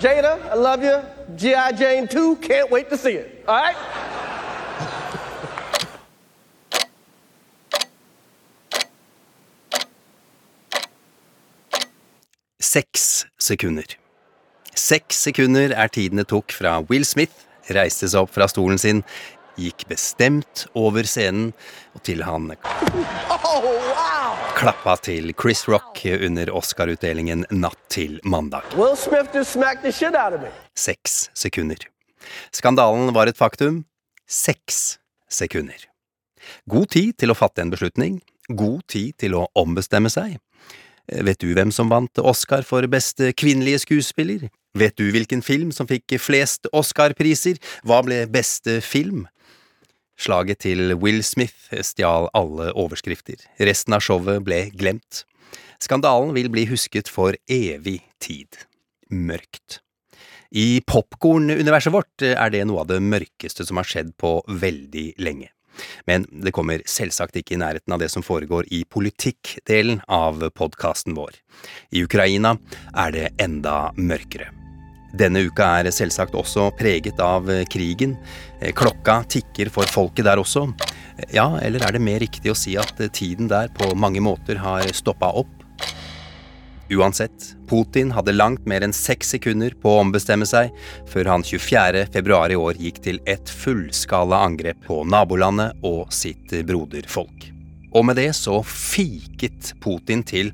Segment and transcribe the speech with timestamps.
[0.00, 1.02] Jada, I love you.
[1.36, 1.72] G.I.
[1.72, 3.44] Jane 2, can't wait to see it.
[3.46, 3.76] All right?
[12.58, 13.84] Seks sekunder.
[14.74, 19.02] Seks sekunder er tiden det tok fra Will Smith reiste seg opp fra stolen sin,
[19.60, 21.52] gikk bestemt over scenen,
[21.94, 22.52] og til han
[23.50, 24.09] Oh, wow.
[24.60, 28.66] Klappa til Chris Rock under Oscar-utdelingen natt til mandag.
[28.76, 30.50] Will Smith just smacked the shit out of me.
[30.76, 31.80] Seks sekunder.
[32.52, 33.86] Skandalen var et faktum.
[34.28, 34.98] Seks
[35.32, 35.86] sekunder.
[36.68, 38.20] God tid til å fatte en beslutning.
[38.52, 40.36] God tid til å ombestemme seg.
[41.08, 44.50] Vet du hvem som vant Oscar for beste kvinnelige skuespiller?
[44.76, 47.56] Vet du hvilken film som fikk flest Oscar-priser?
[47.80, 49.24] Hva ble beste film?
[50.20, 53.40] Slaget til Will Smith stjal alle overskrifter.
[53.56, 55.24] Resten av showet ble glemt.
[55.80, 58.66] Skandalen vil bli husket for evig tid.
[59.08, 59.80] Mørkt.
[60.50, 65.48] I popkornuniverset vårt er det noe av det mørkeste som har skjedd på veldig lenge.
[66.10, 71.16] Men det kommer selvsagt ikke i nærheten av det som foregår i politikkdelen av podkasten
[71.16, 71.38] vår.
[71.96, 72.58] I Ukraina
[72.92, 74.59] er det enda mørkere.
[75.10, 78.16] Denne uka er selvsagt også preget av krigen.
[78.78, 80.68] Klokka tikker for folket der også.
[81.34, 84.86] Ja, eller er det mer riktig å si at tiden der på mange måter har
[84.94, 85.56] stoppa opp?
[86.90, 90.72] Uansett, Putin hadde langt mer enn seks sekunder på å ombestemme seg
[91.10, 92.02] før han 24.
[92.10, 97.46] februar i år gikk til et fullskala angrep på nabolandet og sitt broderfolk.
[97.94, 100.50] Og med det så fiket Putin til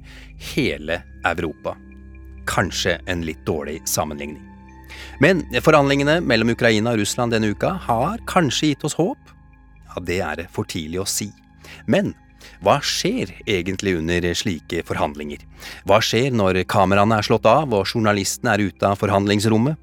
[0.52, 1.76] hele Europa.
[2.48, 4.45] Kanskje en litt dårlig sammenligning.
[5.22, 9.32] Men forhandlingene mellom Ukraina og Russland denne uka har kanskje gitt oss håp?
[9.90, 11.30] Ja, det er det for tidlig å si.
[11.90, 12.12] Men
[12.64, 15.42] hva skjer egentlig under slike forhandlinger?
[15.88, 19.80] Hva skjer når kameraene er slått av og journalistene er ute av forhandlingsrommet?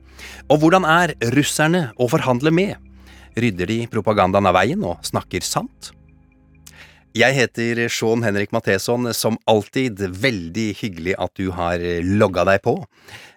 [0.49, 2.77] Og hvordan er russerne å forhandle med?
[3.33, 5.91] Rydder de propagandaen av veien og snakker sant?
[7.13, 12.73] Jeg heter Sean Henrik Matheson, som alltid veldig hyggelig at du har logga deg på.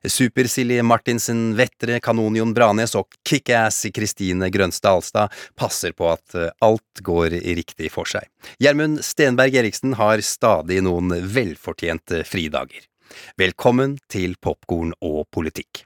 [0.01, 7.37] Super-Silje Martinsen Vettre, Kanonion Branes og kickass Kristine Grønstad Alstad passer på at alt går
[7.45, 8.25] riktig for seg.
[8.65, 12.89] Gjermund Stenberg Eriksen har stadig noen velfortjente fridager.
[13.37, 15.85] Velkommen til Popkorn og politikk.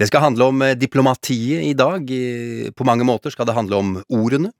[0.00, 2.10] Det skal handle om diplomatiet i dag.
[2.76, 4.52] På mange måter skal det handle om ordene.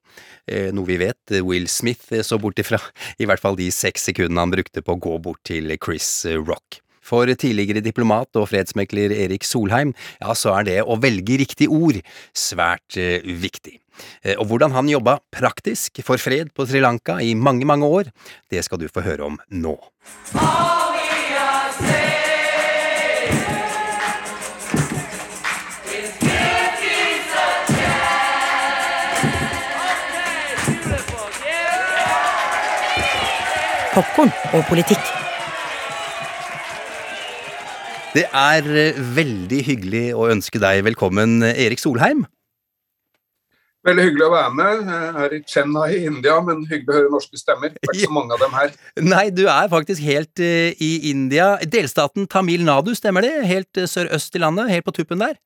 [0.77, 2.81] Noe vi vet Will Smith så bort ifra,
[3.23, 6.81] i hvert fall de seks sekundene han brukte på å gå bort til Chris Rock.
[7.05, 9.93] For tidligere diplomat og fredsmekler Erik Solheim,
[10.23, 12.01] ja, så er det å velge riktig ord
[12.33, 13.77] svært viktig.
[14.41, 18.11] Og hvordan han jobba praktisk for fred på Sri Lanka i mange, mange år,
[18.51, 19.77] det skal du få høre om nå.
[33.95, 35.03] Popkorn og politikk.
[38.15, 38.67] Det er
[39.15, 42.25] veldig hyggelig å ønske deg velkommen, Erik Solheim.
[43.87, 44.91] Veldig hyggelig å være med.
[44.91, 47.71] Jeg er i Chennai i India, men hyggelig å høre norske stemmer.
[47.71, 48.75] Det er ikke så mange av dem her.
[49.05, 51.53] Nei, du er faktisk helt uh, i India.
[51.63, 53.35] Delstaten Tamil Nadu, stemmer det?
[53.47, 55.39] Helt uh, sørøst i landet, helt på tuppen der?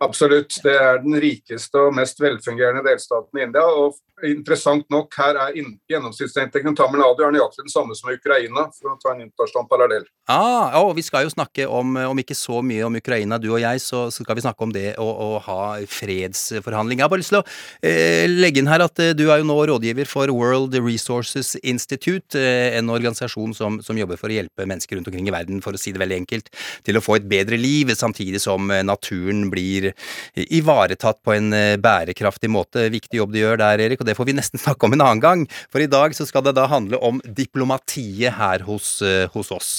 [0.00, 0.56] Absolutt.
[0.64, 3.68] Det er den rikeste og mest velfungerende delstaten i India.
[3.68, 5.56] og Interessant nok, her er
[5.90, 9.68] gjennomsnittsinntekten Tamil Nadu er nøyaktig den samme som i Ukraina, for å ta en internasjonal
[9.70, 10.06] parallell.
[10.28, 13.62] Ah, og vi skal jo snakke om, om ikke så mye om Ukraina, du og
[13.62, 17.00] jeg, så skal vi snakke om det å, å ha fredsforhandlinger.
[17.00, 17.46] Jeg har bare lyst til å
[17.86, 22.36] eh, legge inn her at eh, du er jo nå rådgiver for World Resources Institute,
[22.36, 25.78] eh, en organisasjon som, som, jobber for å hjelpe mennesker rundt omkring i verden, for
[25.78, 26.52] å si det veldig enkelt,
[26.84, 29.92] til å få et bedre liv, samtidig som naturen blir
[30.36, 32.84] ivaretatt på en bærekraftig måte.
[32.92, 34.02] Viktig jobb du gjør der, Erik.
[34.02, 35.46] og det får vi nesten snakke om en annen gang.
[35.72, 38.98] For i dag så skal det da handle om diplomatiet her hos,
[39.34, 39.70] hos oss.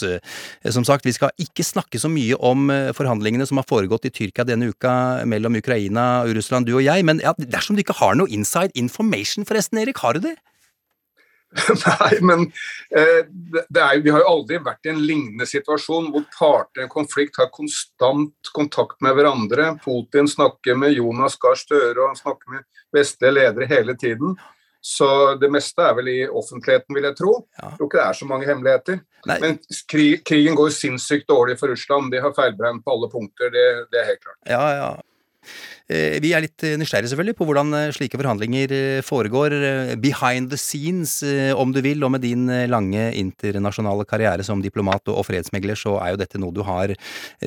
[0.69, 4.47] Som sagt, vi skal ikke snakke så mye om forhandlingene som har foregått i Tyrkia
[4.47, 8.17] denne uka mellom Ukraina og Russland, du og jeg, men ja, dersom du ikke har
[8.19, 10.37] noe inside information forresten, Erik, har du det?
[11.85, 12.43] Nei, men
[12.95, 13.23] eh,
[13.69, 16.93] det er, vi har jo aldri vært i en lignende situasjon hvor parter i en
[16.93, 19.71] konflikt har konstant kontakt med hverandre.
[19.81, 24.37] Putin snakker med Jonas Gahr Støre og han snakker med vestlige ledere hele tiden.
[24.81, 27.33] Så det meste er vel i offentligheten, vil jeg tro.
[27.57, 27.65] Ja.
[27.67, 29.01] Jeg tror ikke det er så mange hemmeligheter.
[29.27, 29.37] Nei.
[29.43, 29.57] Men
[29.91, 32.13] krig, krigen går sinnssykt dårlig for Russland.
[32.13, 34.39] De har feilberegnet på alle punkter, det, det er helt klart.
[34.47, 34.91] Ja, ja.
[35.89, 38.73] Eh, Vi er litt eh, nysgjerrige selvfølgelig på hvordan eh, slike forhandlinger
[39.05, 41.19] foregår eh, behind the scenes,
[41.57, 42.03] om du vil.
[42.05, 46.53] Og med din lange internasjonale karriere som diplomat og fredsmegler, så er jo dette noe
[46.53, 46.93] du har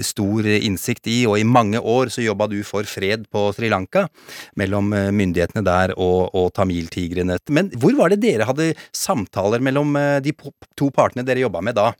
[0.03, 1.21] stor innsikt i.
[1.31, 4.09] Og i mange år så jobba du for fred på Sri Lanka
[4.59, 7.39] mellom myndighetene der og, og tamiltigrene.
[7.55, 9.95] Men hvor var det dere hadde samtaler mellom
[10.25, 10.35] de
[10.79, 11.93] to partene dere jobba med da?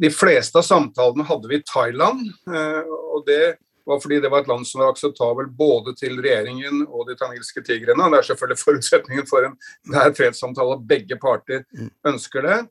[0.00, 4.48] De fleste av samtalene hadde vi i Thailand, og det var fordi det var et
[4.48, 8.10] land som var akseptabelt både til regjeringen og de tamilske tigrene.
[8.12, 9.58] Det er selvfølgelig forutsetningen for en
[9.92, 11.66] nær fredssamtale at begge parter
[12.06, 12.62] ønsker det.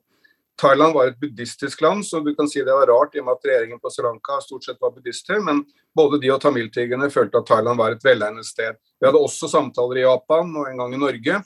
[0.60, 3.34] Thailand var et buddhistisk land, så du kan si det var rart i og med
[3.34, 5.64] at regjeringen på Sri Lanka stort sett var buddhister, men
[5.98, 8.78] både de og tamiltigrene følte at Thailand var et velegnet sted.
[9.00, 11.40] Vi hadde også samtaler i Japan og en gang i Norge,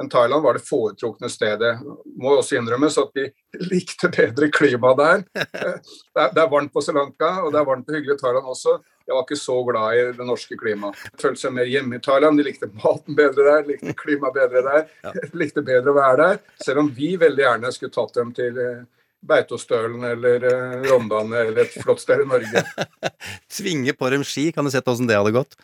[0.00, 1.74] men Thailand var det foretrukne stedet.
[2.16, 3.26] Må også innrømmes at vi
[3.72, 5.26] likte bedre klima der.
[5.36, 8.78] Det er, varmt på Sri Lanka, og det er varmt og hyggelig i Thailand også.
[9.04, 11.04] Jeg var ikke så glad i det norske klimaet.
[11.20, 12.40] Følte seg mer hjemme i Thailand.
[12.40, 14.88] De likte maten bedre der, likte klimaet bedre der.
[15.42, 16.40] Likte bedre å være der.
[16.64, 18.84] Selv om vi veldig gjerne skulle tatt dem til eh,
[19.20, 22.64] Beitostølen eller eh, Rondane eller et flott sted i Norge.
[23.60, 25.60] Svinge på dem ski, kan du sett åssen det hadde gått?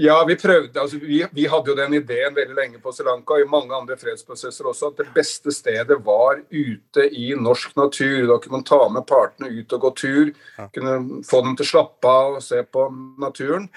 [0.00, 0.80] Ja, vi prøvde.
[0.80, 3.76] altså vi, vi hadde jo den ideen veldig lenge på Sri Lanka og i mange
[3.76, 8.30] andre fredsprosesser også, at det beste stedet var ute i norsk natur.
[8.30, 10.30] Da kunne man ta med partene ut og gå tur.
[10.72, 12.86] Kunne få dem til å slappe av og se på
[13.20, 13.68] naturen.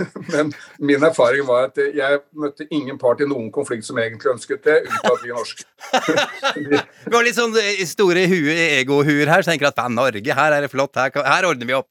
[0.32, 4.64] Men min erfaring var at jeg møtte ingen part i noen konflikt som egentlig ønsket
[4.68, 5.66] det, unntatt vi norske.
[7.08, 10.64] Vi har litt sånn eh, store hue, egohuer her, så tenker at Norge, her er
[10.64, 11.90] det flott, her, her ordner vi opp.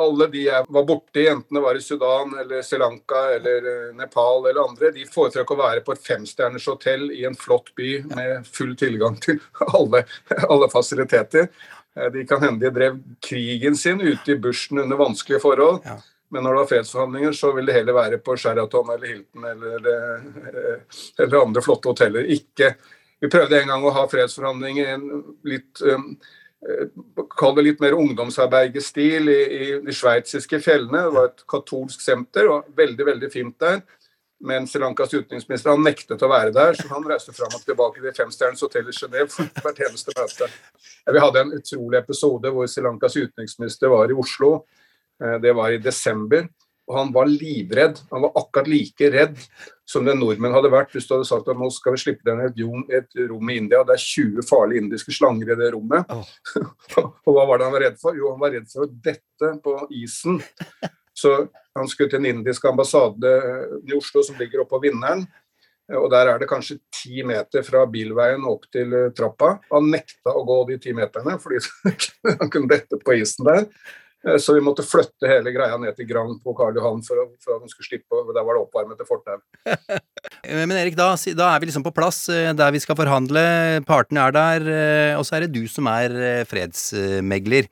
[0.00, 3.90] Alle de jeg var borti, enten det var i Sudan eller Sri Lanka eller eh,
[3.98, 7.92] Nepal eller andre, de foretrakk å være på et femstjerners hotell i en flott by
[8.14, 9.40] med full tilgang til
[9.76, 10.04] alle,
[10.48, 11.50] alle fasiliteter.
[11.96, 15.82] Eh, De kan hende de drev krigen sin ute i bushen under vanskelige forhold.
[15.84, 15.98] Ja.
[16.32, 19.88] Men når det var fredsforhandlinger, så vil det heller være på Sheraton eller Hilton eller,
[19.92, 20.78] eh,
[21.20, 22.24] eller andre flotte hoteller.
[22.24, 22.74] Ikke
[23.22, 25.02] Vi prøvde en gang å ha fredsforhandlinger i en
[25.46, 26.30] litt um, eh,
[27.36, 31.08] Kall det litt mer ungdomsarbeiderstil i, i de sveitsiske fjellene.
[31.08, 33.82] Det var et katolsk senter, og veldig veldig fint der.
[34.42, 38.02] Men Sri Lankas utenriksminister han nektet å være der, så han reiste fram og tilbake
[38.02, 40.48] til femstjerners hotell i Genéve hvert eneste møte.
[41.14, 44.64] Vi hadde en utrolig episode hvor Sri Lankas utenriksminister var i Oslo.
[45.22, 46.48] Eh, Det var i desember.
[46.90, 48.00] Og han var livredd.
[48.10, 49.38] Han var akkurat like redd
[49.92, 52.38] som den nordmenn hadde vært hvis du hadde sagt at nå skal vi slippe deg
[52.40, 52.62] ned
[52.96, 56.08] et rom- i India, det er 20 farlige indiske slanger i det rommet.
[57.02, 58.16] og hva var det han var redd for?
[58.16, 60.40] Jo, han var redd for å dette på isen.
[61.12, 61.34] Så
[61.76, 63.36] han skulle til den indiske ambassade
[63.84, 65.26] i Oslo, som ligger oppå Vinneren.
[65.92, 69.56] Og Der er det kanskje ti meter fra bilveien opp til eh, trappa.
[69.72, 71.60] Han nekta å gå de ti meterne fordi
[72.40, 73.66] han kunne dette på isen der.
[74.26, 77.56] Eh, Så vi måtte flytte hele greia ned til Grand på Karl Johan for, for
[77.56, 78.20] at de skulle slippe.
[78.34, 79.40] Der var det oppvarmet til fortau.
[80.62, 83.44] Men Erik, da, da er vi liksom på plass eh, der vi skal forhandle.
[83.88, 87.70] Partene er der, eh, og så er det du som er fredsmegler.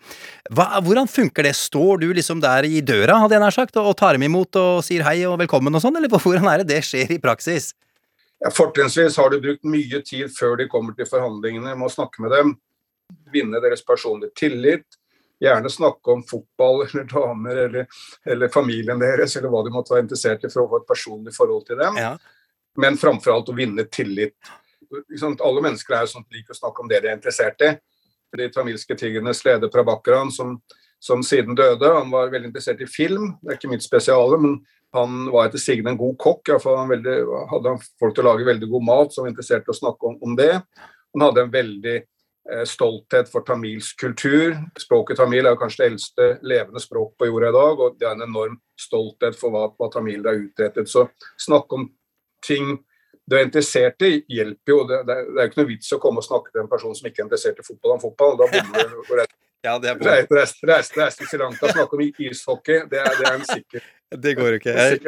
[0.50, 1.54] Hva, hvordan funker det?
[1.58, 4.82] Står du liksom der i døra, hadde jeg nær sagt, og tar dem imot og
[4.86, 7.72] sier hei og velkommen og sånn, eller hvordan er det det skjer i praksis?
[8.40, 12.22] Ja, Fortrinnsvis har du brukt mye tid før de kommer til forhandlingene med å snakke
[12.24, 12.54] med dem.
[13.34, 14.86] Vinne deres personlige tillit.
[15.40, 17.86] Gjerne snakke om fotball eller damer eller,
[18.28, 21.32] eller familien deres, eller hva de måtte være interessert i for å få et personlig
[21.36, 21.96] forhold til dem.
[22.00, 22.16] Ja.
[22.80, 24.36] Men framfor alt å vinne tillit.
[24.90, 25.32] Ikke?
[25.46, 27.72] Alle mennesker er jo sånn liker å snakke om det de er interessert i.
[28.36, 30.58] De tamilske tigrenes leder Prabhakaran, som,
[31.02, 33.32] som siden døde, han var veldig interessert i film.
[33.40, 34.60] Det er ikke mitt spesiale, men
[34.94, 36.48] han var etter sigende en god kokk.
[36.50, 37.16] Iallfall han veldig,
[37.50, 40.12] hadde han folk til å lage veldig god mat, som var interessert i å snakke
[40.12, 40.52] om, om det.
[41.14, 41.96] Han hadde en veldig
[42.66, 44.54] stolthet for tamilsk kultur.
[44.80, 48.16] Språket tamil er kanskje det eldste levende språk på jorda i dag, og det er
[48.16, 50.88] en enorm stolthet for hva, hva tamiler har utrettet.
[50.90, 51.06] Så
[51.38, 51.90] snakke om
[52.46, 52.78] ting
[53.30, 54.78] du er interessert i, hjelper jo.
[54.88, 56.96] Det, er- det er jo ikke noe vits å komme og snakke til en person
[56.98, 58.34] som ikke er interessert i fotball om fotball.
[58.40, 58.98] Da bommer du.
[59.04, 59.26] og
[59.62, 60.14] Ja, det, er bra.
[60.16, 63.82] Reiste, reis- Reise til Sri Lanka snakke om ishockey, det er, det er en sikker,
[64.24, 64.72] det går ikke.
[64.72, 65.00] Jeg.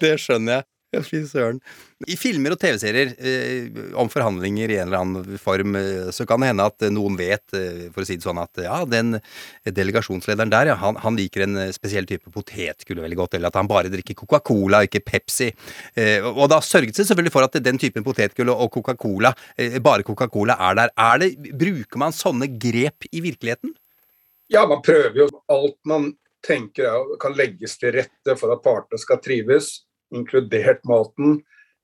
[0.00, 0.64] Det skjønner jeg.
[1.02, 1.60] Fy søren.
[2.06, 6.42] I filmer og TV-serier eh, om forhandlinger i en eller annen form, eh, så kan
[6.42, 9.18] det hende at noen vet, eh, for å si det sånn, at ja, den
[9.64, 13.70] delegasjonslederen der, ja, han, han liker en spesiell type potetgull veldig godt, eller at han
[13.70, 15.50] bare drikker Coca-Cola, ikke Pepsi.
[15.96, 20.06] Eh, og da sørget seg selvfølgelig for at den typen potetgull og Coca-Cola, eh, bare
[20.06, 20.92] Coca-Cola, er der.
[20.98, 23.74] Er det, bruker man sånne grep i virkeligheten?
[24.52, 26.12] Ja, man prøver jo alt man
[26.44, 29.78] tenker er, kan legges til rette for at partene skal trives
[30.20, 31.40] inkludert maten.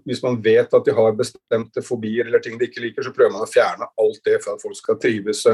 [0.07, 3.35] Hvis man vet at de har bestemte fobier eller ting de ikke liker, så prøver
[3.35, 5.45] man å fjerne alt det for at folk skal trives.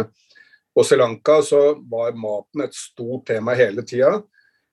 [0.77, 4.21] På Sri Lanka så var maten et stort tema hele tida.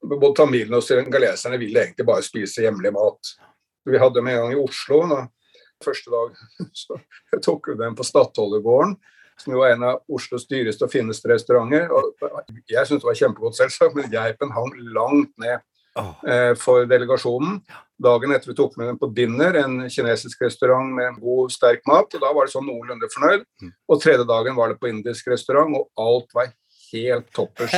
[0.04, 3.34] Både tamilene og serengaleserne ville egentlig bare spise hjemlig mat.
[3.88, 5.00] Vi hadde dem en gang i Oslo.
[5.10, 5.24] Da.
[5.84, 6.38] Første dag
[6.84, 7.00] så
[7.44, 8.98] tok vi dem på Stadholdergården,
[9.40, 11.90] som jo er en av Oslos dyreste og fineste restauranter.
[11.92, 12.14] Og
[12.70, 15.64] jeg syntes det var kjempegodt, selvsagt, men geipen hang langt ned
[16.00, 17.60] eh, for delegasjonen.
[18.04, 22.14] Dagen etter vi tok med dem på dinner, en kinesisk restaurant med god, sterk mat.
[22.14, 23.46] og Da var det sånn noenlunde fornøyd.
[23.62, 23.74] Mm.
[23.88, 26.54] Og tredje dagen var det på indisk restaurant, og alt var
[26.92, 27.74] helt toppers.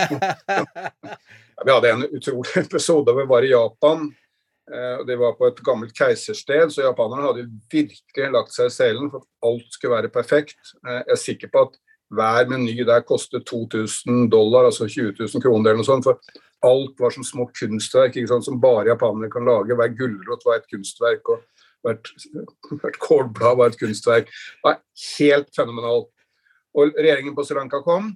[1.65, 4.07] vi hadde en utrolig episode hvor vi var i Japan.
[4.73, 8.75] Eh, og Det var på et gammelt keisersted, så japanerne hadde virkelig lagt seg i
[8.75, 10.57] selen for at alt skulle være perfekt.
[10.81, 11.77] Eh, jeg er sikker på at
[12.13, 16.05] hver meny der kostet 2000 dollar, altså 20 000 kroner eller noe sånt.
[16.05, 16.19] For
[16.65, 19.75] alt var som små kunstverk som bare japanere kan lage.
[19.75, 21.41] Hver gulrot var et kunstverk, og
[21.85, 22.11] hvert,
[22.81, 24.29] hvert kålblad var et kunstverk.
[24.29, 24.81] Det var
[25.17, 26.11] helt fenomenalt.
[26.75, 28.09] Og regjeringen på Sri Lanka kom.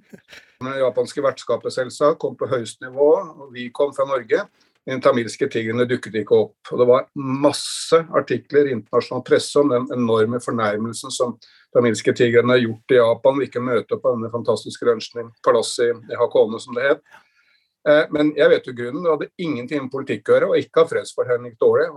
[0.60, 4.44] Det japanske vertskapet selvsagt kom på høyeste nivå, og vi kom fra Norge.
[4.90, 6.72] Den tamilske tigrene dukket ikke opp.
[6.72, 11.36] Og det var masse artikler i internasjonal presse om den enorme fornærmelsen som
[11.74, 15.22] tamilske tigrene har gjort i Japan ved ikke å møte opp på denne fantastiske lunsjen
[15.22, 17.04] i palasset i Hakone, som det het.
[17.88, 19.04] Eh, men jeg vet jo grunnen.
[19.04, 21.88] Det hadde ingenting med politikk å gjøre, og ikke av fredsforhandling dårlig.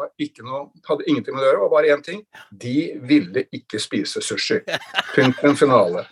[0.88, 2.24] Hadde ingenting med det å gjøre, var bare én ting.
[2.52, 2.78] De
[3.10, 4.62] ville ikke spise sushi.
[5.16, 6.06] Punktum finale.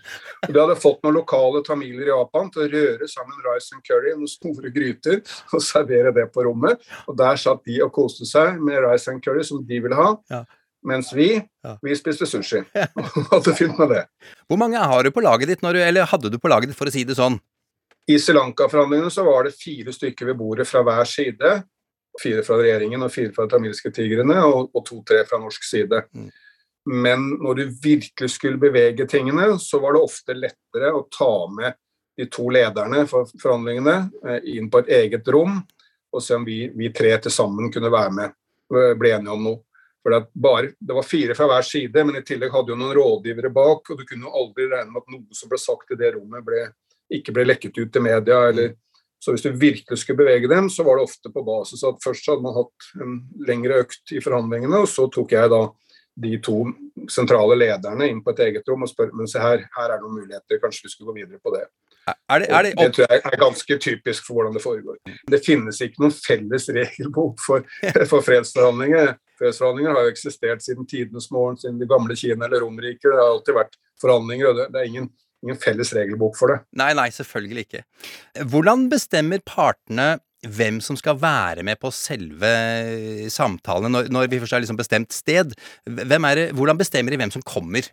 [0.47, 4.09] De hadde fått noen lokale tamiler i Japan til å røre sammen rice and curry
[4.09, 5.19] i noen store gryter
[5.53, 6.81] og servere det på rommet.
[7.07, 10.15] Og der satt de og koste seg med rice and curry som de ville ha.
[10.33, 10.43] Ja.
[10.87, 11.35] Mens vi,
[11.85, 12.63] vi spiste sushi.
[12.97, 14.05] Og hadde fint med det.
[14.49, 16.89] Hvor mange har du på laget ditt, du, eller hadde du på laget ditt, for
[16.89, 17.37] å si det sånn?
[18.09, 21.59] I Sri Lanka-forhandlingene så var det fire stykker ved bordet fra hver side.
[22.19, 26.01] Fire fra regjeringen og fire fra de tamilske tigrene, og, og to-tre fra norsk side.
[26.17, 26.31] Mm.
[26.89, 31.77] Men når du virkelig skulle bevege tingene, så var det ofte lettere å ta med
[32.17, 33.97] de to lederne for forhandlingene
[34.27, 35.59] eh, inn på et eget rom,
[36.11, 38.33] og se om vi, vi tre til sammen kunne være med
[38.71, 39.61] og bli enige om noe.
[40.01, 42.95] For det, bare, det var fire fra hver side, men i tillegg hadde jo noen
[42.97, 45.97] rådgivere bak, og du kunne jo aldri regne med at noe som ble sagt i
[45.99, 46.63] det rommet, ble,
[47.13, 48.39] ikke ble lekket ut til media.
[48.49, 48.73] Eller,
[49.21, 52.31] så hvis du virkelig skulle bevege dem, så var det ofte på basis at først
[52.31, 55.61] hadde man hatt en lengre økt i forhandlingene, og så tok jeg da
[56.15, 56.65] de to
[57.09, 60.03] sentrale lederne inn på et eget rom og spør men se her, her er det
[60.03, 61.65] noen muligheter, kanskje vi skulle gå videre på det.
[62.01, 64.97] Er det, er det, det, tror jeg er ganske typisk for hvordan det foregår.
[65.31, 67.67] Det finnes ikke noen felles regelbok for,
[68.11, 69.13] for fredsforhandlinger.
[69.39, 73.05] Fredsforhandlinger har jo eksistert siden tidenes morgen, siden de gamle Kina eller Romerriket.
[73.07, 76.59] Det har alltid vært forhandlinger, og det, det er ingen ingen felles regelbok for det.
[76.77, 77.79] Nei, nei, selvfølgelig ikke.
[78.51, 82.51] Hvordan bestemmer partene hvem som skal være med på selve
[83.29, 85.53] samtalene, når, når vi først har liksom bestemt sted?
[85.85, 86.21] Det,
[86.57, 87.91] hvordan bestemmer de hvem som kommer?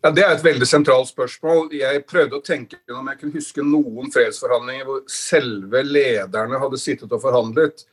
[0.00, 1.68] Ja, Det er et veldig sentralt spørsmål.
[1.76, 7.12] Jeg prøvde å tenke om jeg kunne huske noen fredsforhandlinger hvor selve lederne hadde sittet
[7.12, 7.84] og forhandlet.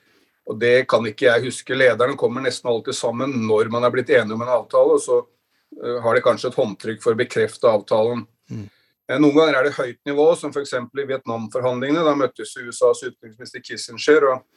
[0.47, 1.75] Og Det kan ikke jeg huske.
[1.75, 4.95] Lederne kommer nesten alltid sammen når man er blitt enige om en avtale.
[4.95, 8.23] og Så uh, har de kanskje et håndtrykk for å bekrefte avtalen.
[8.47, 8.67] Mm.
[9.07, 10.73] Eh, noen ganger er det høyt nivå, som f.eks.
[10.75, 12.03] i Vietnam-forhandlingene.
[12.03, 14.47] Da møttes USAs utenriksminister Kissinger og,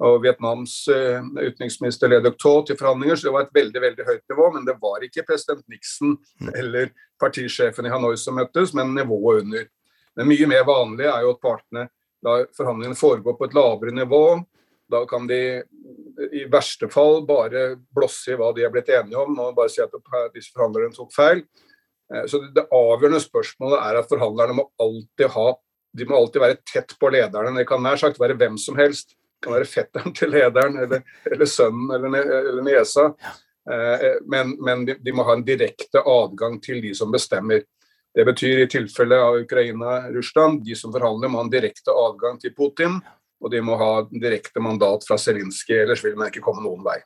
[0.00, 4.32] og Vietnams uh, utenriksminister Le Duc til forhandlinger, så det var et veldig veldig høyt
[4.32, 4.48] nivå.
[4.56, 6.52] Men det var ikke president Nixon mm.
[6.54, 6.90] eller
[7.20, 9.68] partisjefen i Hanoi som møttes, men nivået under.
[10.18, 11.86] Men mye mer vanlig er jo at partene
[12.26, 14.24] lar forhandlingene foregå på et lavere nivå.
[14.90, 15.62] Da kan de
[16.34, 19.80] i verste fall bare blåse i hva de er blitt enige om, og bare si
[19.84, 19.94] at
[20.34, 21.44] disse forhandlerne tok feil.
[22.14, 25.50] Eh, så Det avgjørende spørsmålet er at forhandlerne må alltid ha
[25.92, 27.52] de må alltid være tett på lederne.
[27.58, 29.16] Det kan nær sagt være hvem som helst.
[29.16, 33.08] Det kan være fetteren til lederen, eller, eller sønnen, eller, niesa.
[33.70, 37.64] Eh, men, men de, de, må ha en direkte adgang til de som bestemmer.
[38.14, 42.54] Det betyr i tilfelle av Ukraina-Russland, de som forhandler må ha en direkte adgang til
[42.54, 42.98] Putin.
[43.40, 46.98] Og de må ha direkte mandat fra Zelinskyj, ellers vil man ikke komme noen vei.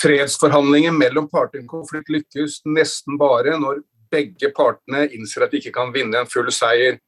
[0.00, 5.74] Fredsforhandlinger mellom parter i konflikt lykkes nesten bare når begge partene innser at de ikke
[5.74, 7.00] kan vinne en full seier.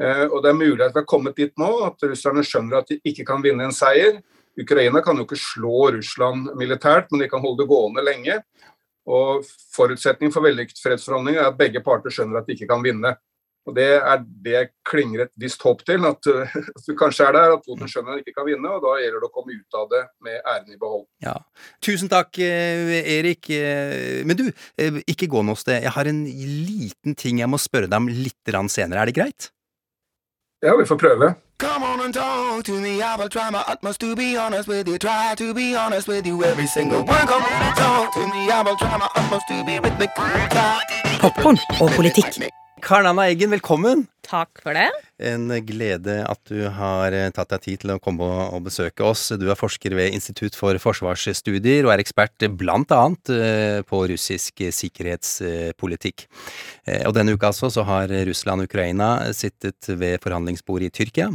[0.00, 2.90] Eh, og Det er mulig at vi har kommet dit nå, at russerne skjønner at
[2.90, 4.20] de ikke kan vinne en seier,
[4.58, 8.40] Ukraina kan jo ikke slå Russland militært, men de kan holde det gående lenge.
[9.08, 13.14] Og Forutsetningen for vellykket fredsforhandlinger er at begge parter skjønner at de ikke kan vinne.
[13.68, 17.36] Og Det er det klinger et visst håp til, at, uh, at du kanskje er
[17.36, 18.70] der, at Toten skjønner at han ikke kan vinne.
[18.72, 21.04] og Da gjelder det å komme ut av det med æren i behold.
[21.24, 21.34] Ja.
[21.84, 23.50] Tusen takk, eh, Erik.
[23.52, 24.46] Eh, Men du,
[24.78, 25.82] eh, ikke gå noe sted.
[25.84, 28.34] Jeg har en liten ting jeg må spørre deg om litt
[28.72, 29.02] senere.
[29.02, 29.50] Er det greit?
[30.62, 31.34] Ja, vi får prøve.
[31.58, 33.02] Come on and talk to me.
[33.02, 34.96] I will try my utmost to be honest with you.
[34.98, 37.26] Try to be honest with you every single one.
[37.26, 38.50] Come on and talk to me.
[38.50, 40.24] I will try my utmost to be rhythmical.
[41.20, 42.67] Popkorn og politikk.
[42.80, 44.08] Karl Anna Eggen, velkommen!
[44.28, 44.88] Takk for det.
[45.24, 49.30] En glede at du har eh, tatt deg tid til å komme og besøke oss.
[49.40, 54.60] Du er forsker ved Institutt for forsvarsstudier og er ekspert blant annet eh, på russisk
[54.76, 56.26] sikkerhetspolitikk.
[56.84, 61.30] Eh, Og denne uka altså så har Russland og Ukraina sittet ved forhandlingsbordet i Tyrkia.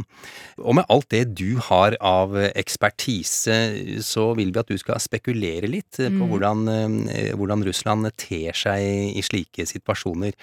[0.62, 3.58] Og med alt det du har av ekspertise,
[4.06, 6.64] så vil vi at du skal spekulere litt på hvordan,
[7.10, 10.38] eh, hvordan Russland ter seg i slike situasjoner.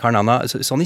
[0.00, 0.84] Karnana, sånn sånn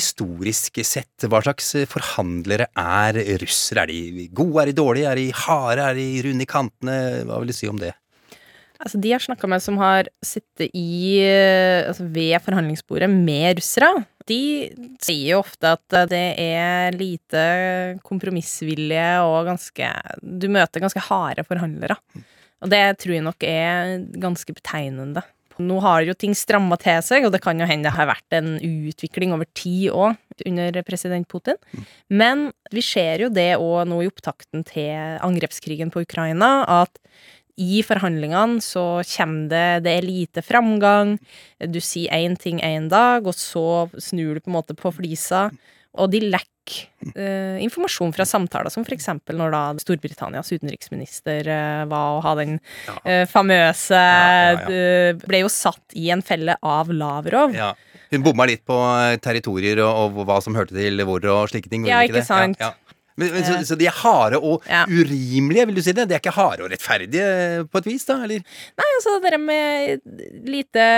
[0.51, 3.87] historisk sett, hva slags forhandlere er russere?
[3.87, 7.01] Er de gode, er de dårlige, er de harde, er de runde i kantene?
[7.29, 7.95] Hva vil du si om det?
[8.81, 13.91] Altså, de har snakka med som har sittet i eh, altså ved forhandlingsbordet med russere,
[14.31, 14.71] de
[15.03, 17.43] sier jo ofte at eh, det er lite
[18.07, 19.91] kompromissvilje og ganske
[20.23, 21.99] Du møter ganske harde forhandlere.
[22.61, 25.23] Og det tror jeg nok er ganske betegnende.
[25.61, 28.37] Nå har jo ting stramma til seg, og det kan jo hende det har vært
[28.37, 31.59] en utvikling over tid òg under president Putin.
[32.09, 36.99] Men vi ser jo det òg nå i opptakten til angrepskrigen på Ukraina, at
[37.61, 41.19] i forhandlingene så kommer det Det er lite framgang.
[41.61, 45.51] Du sier én ting én dag, og så snur du på en måte på flisa.
[45.99, 52.19] Og de lekker eh, informasjon fra samtaler, som eksempel når da Storbritannias utenriksminister eh, var
[52.19, 52.59] og ha den
[53.03, 57.57] eh, famøse Ja, ja, eh, Ble jo satt i en felle av Lavrov.
[57.57, 57.73] Ja.
[58.11, 61.73] Hun bomma litt på eh, territorier og, og hva som hørte til hvor og slike
[61.73, 61.89] ting.
[61.91, 62.63] Ja, ikke, ikke sant.
[63.21, 64.83] Men, men, så, så de er harde og Ja.
[64.89, 66.09] urimelige, vil du si det?
[66.11, 67.29] De er ikke harde og rettferdige
[67.71, 68.17] på et vis, da?
[68.25, 68.43] Eller?
[68.81, 70.01] Nei, altså det der med
[70.49, 70.89] lite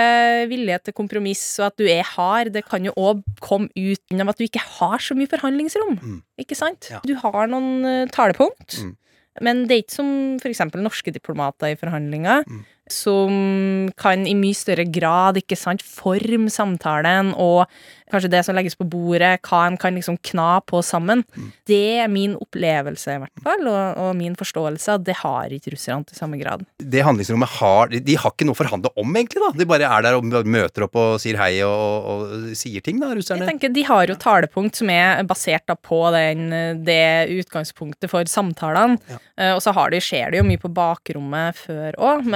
[0.51, 4.39] vilje til kompromiss og at du er hard, det kan jo òg komme ut at
[4.39, 5.97] du ikke har så mye forhandlingsrom.
[6.01, 6.19] Mm.
[6.41, 6.89] Ikke sant?
[6.91, 7.01] Ja.
[7.05, 8.95] Du har noen eh, talepunkt, Mm.
[9.41, 10.09] men det er ikke som
[10.45, 12.63] eksempel norske diplomater i forhandlinger, Mm.
[12.89, 17.65] som kan i mye større grad, ikke sant, forme samtalen og
[18.13, 21.23] kanskje det som legges på bordet, hva en kan liksom kna på sammen.
[21.35, 21.49] Mm.
[21.69, 25.73] Det er min opplevelse, i hvert fall, og, og min forståelse, at det har ikke
[25.75, 26.65] russerne til samme grad.
[26.77, 29.41] Det handlingsrommet har De har ikke noe å forhandle om, egentlig.
[29.43, 33.01] da De bare er der og møter opp og sier hei og, og sier ting,
[33.01, 33.43] da, russerne.
[33.43, 36.47] Jeg tenker De har jo talepunkt som er basert da på den,
[36.85, 38.99] det utgangspunktet for samtalene.
[39.09, 39.19] Ja.
[39.39, 42.27] Eh, og så har de, skjer det jo mye på bakrommet før òg,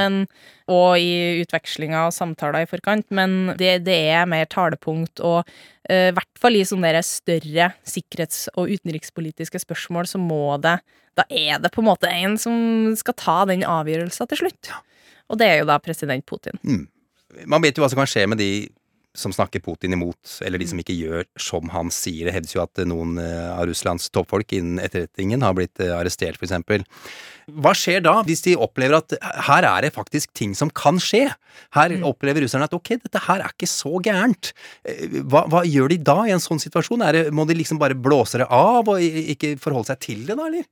[0.68, 3.08] og i utvekslinger og samtaler i forkant.
[3.16, 5.48] Men det, det er mer talepunkt, og
[5.90, 10.80] eh, i hvert fall i sånne større sikkerhets- og utenrikspolitiske spørsmål, så må det
[11.18, 14.70] Da er det på en måte en som skal ta den avgjørelsen til slutt.
[15.32, 16.60] Og det er jo da president Putin.
[17.50, 18.68] Man vet jo hva som kan skje med de
[19.18, 22.28] som snakker Putin imot, eller de som ikke gjør som han sier.
[22.30, 26.38] Det hevdes jo at noen eh, av Russlands toppfolk innen etterretningen har blitt eh, arrestert,
[26.38, 26.86] f.eks.
[27.48, 29.16] Hva skjer da, hvis de opplever at
[29.48, 31.26] her er det faktisk ting som kan skje?
[31.74, 34.54] Her opplever russerne at ok, dette her er ikke så gærent.
[34.86, 37.06] Eh, Hva, hva gjør de da i en sånn situasjon?
[37.08, 40.38] Er det, må de liksom bare blåse det av og ikke forholde seg til det,
[40.38, 40.68] da, eller?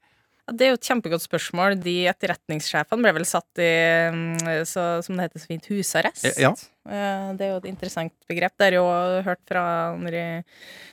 [0.45, 1.75] Det er jo et kjempegodt spørsmål.
[1.81, 3.69] De etterretningssjefene ble vel satt i,
[4.13, 6.27] mm, så, som det heter så fint, husarrest.
[6.37, 6.51] Ja.
[6.85, 8.53] Eh, Det er jo et interessant begrep.
[8.53, 9.63] Det har jeg jo hørt fra
[9.97, 10.45] når jeg,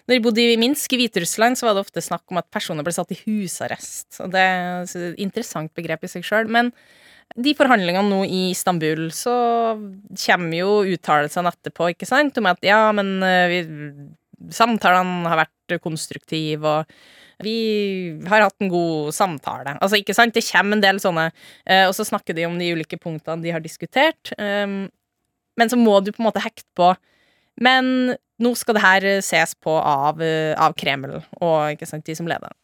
[0.09, 2.87] når jeg bodde i Minsk i Hviterussland, så var det ofte snakk om at personer
[2.87, 4.23] ble satt i husarrest.
[4.25, 6.49] Og det er et interessant begrep i seg sjøl.
[6.49, 6.73] Men
[7.37, 9.37] de forhandlingene nå i Istanbul, så
[10.25, 13.61] kommer jo uttalelsene etterpå, ikke sant, om at ja, men eh, vi,
[14.53, 17.57] samtalene har vært konstruktive, og vi
[18.31, 19.77] har hatt en god samtale.
[19.79, 20.35] Altså, ikke sant?
[20.35, 23.53] Det kommer en del sånne eh, Og så snakker de om de ulike punktene de
[23.55, 24.33] har diskutert.
[24.39, 24.87] Um,
[25.59, 26.93] men så må du på en måte hekte på
[27.61, 32.17] Men nå skal det her ses på av, eh, av Kreml og ikke sant, de
[32.19, 32.55] som leder.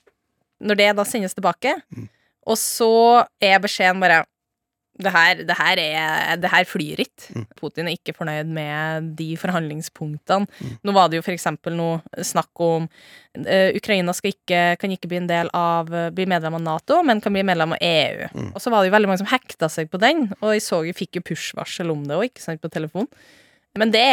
[0.59, 1.77] Når det da sendes tilbake,
[2.49, 4.25] og så er beskjeden bare
[4.99, 7.45] det her, det her, er, det her flyr ikke.
[7.59, 10.49] Putin er ikke fornøyd med de forhandlingspunktene.
[10.83, 15.31] Nå var det jo eksempel noe snakk om uh, Ukraina ikke, kan ikke bli en
[15.31, 18.29] del av bli medlem av Nato, men kan bli medlem av EU.
[18.51, 20.83] Og så var det jo veldig mange som hekta seg på den, og jeg så
[20.87, 23.07] jo fikk jo push-varsel om det òg, ikke sant, på telefon.
[23.79, 24.09] Men det,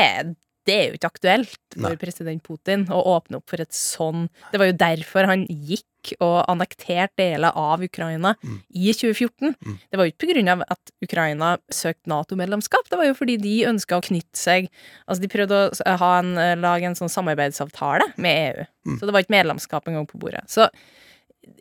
[0.66, 1.98] det er jo ikke aktuelt for Nei.
[2.00, 5.86] president Putin å åpne opp for et sånn Det var jo derfor han gikk
[6.22, 8.36] og annekterte deler av Ukraina
[8.70, 9.56] i 2014.
[9.90, 13.98] Det var jo ikke av at Ukraina søkte Nato-medlemskap, det var jo fordi de ønska
[13.98, 14.70] å knytte seg
[15.08, 18.66] Altså, de prøvde å ha en, eh, lage en sånn samarbeidsavtale med EU.
[19.00, 20.46] Så det var ikke medlemskap engang på bordet.
[20.50, 20.70] Så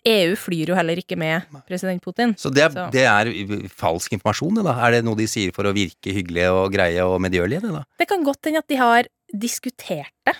[0.04, 2.34] EU flyr jo heller ikke med president Putin.
[2.36, 4.74] Så det er, Så- det er falsk informasjon, det da?
[4.86, 7.84] Er det noe de sier for å virke hyggelige og greie og medgjørlige, det da?
[7.98, 10.36] Det kan godt hende at de har diskutert det,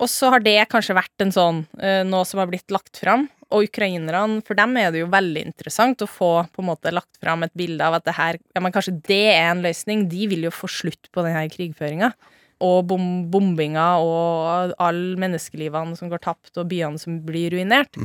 [0.00, 3.28] og så har det kanskje vært en sånn Nå noe som har blitt lagt fram.
[3.52, 7.18] Og ukrainerne, for dem er det jo veldig interessant å få på en måte lagt
[7.20, 10.08] fram et bilde av at det her Ja, men kanskje det er en løsning.
[10.08, 12.14] De vil jo få slutt på denne krigføringa.
[12.62, 17.96] Og bom bombinga og alle menneskelivene som går tapt, og byene som blir ruinert.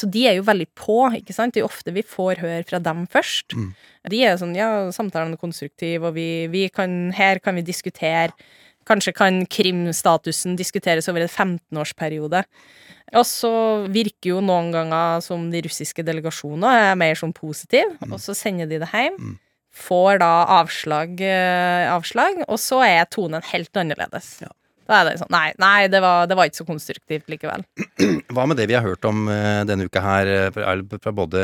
[0.00, 1.52] Så de er jo veldig på, ikke sant.
[1.52, 3.52] Det er jo ofte vi får høre fra dem først.
[4.08, 8.32] De er sånn ja, samtalen er konstruktiv, og vi, vi kan Her kan vi diskutere
[8.88, 12.40] Kanskje kan Krim-statusen diskuteres over en 15-årsperiode.
[13.16, 13.50] Og så
[13.92, 18.68] virker jo noen ganger som de russiske delegasjonene er mer sånn positive, og så sender
[18.68, 19.36] de det hjem.
[19.74, 24.38] Får da avslag, eh, avslag, og så er tonen helt annerledes.
[24.88, 27.64] Da er det sånn Nei, nei det, var, det var ikke så konstruktivt likevel.
[28.34, 31.42] Hva med det vi har hørt om eh, denne uka her eh, fra, både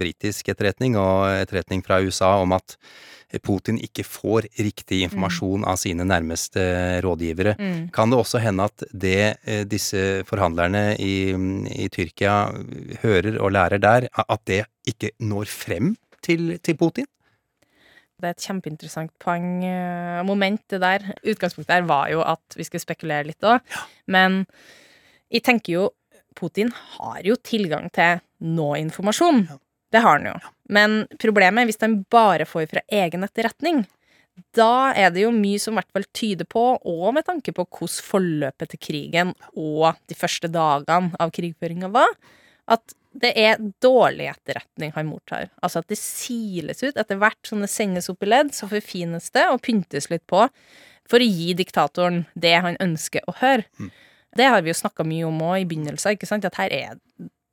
[0.00, 2.78] britisk etterretning og etterretning fra USA om at
[3.44, 6.62] Putin ikke får riktig informasjon av sine nærmeste
[7.04, 7.58] rådgivere.
[7.92, 11.36] Kan det også hende at det disse forhandlerne i,
[11.68, 12.38] i Tyrkia
[13.02, 15.92] hører og lærer der, at det ikke når frem
[16.24, 17.04] til, til Putin?
[18.18, 21.04] Det er et kjempeinteressant poeng, eh, moment, det der.
[21.22, 23.62] Utgangspunktet her var jo at vi skulle spekulere litt òg,
[24.10, 24.42] men
[25.30, 25.84] jeg tenker jo
[26.38, 29.44] Putin har jo tilgang til noe informasjon.
[29.90, 30.34] Det har han jo.
[30.70, 33.84] Men problemet er hvis han bare får fra egen etterretning.
[34.54, 37.64] Da er det jo mye som i hvert fall tyder på, og med tanke på
[37.66, 42.14] hvordan forløpet til krigen og de første dagene av krigføringa var,
[42.70, 45.48] at det er dårlig etterretning han mottar.
[45.64, 49.30] Altså at det siles ut etter hvert som det sendes opp i ledd, så forfines
[49.34, 50.44] det og pyntes litt på
[51.08, 53.64] for å gi diktatoren det han ønsker å høre.
[54.36, 56.44] Det har vi jo snakka mye om òg i begynnelsen, ikke sant?
[56.44, 56.98] at her er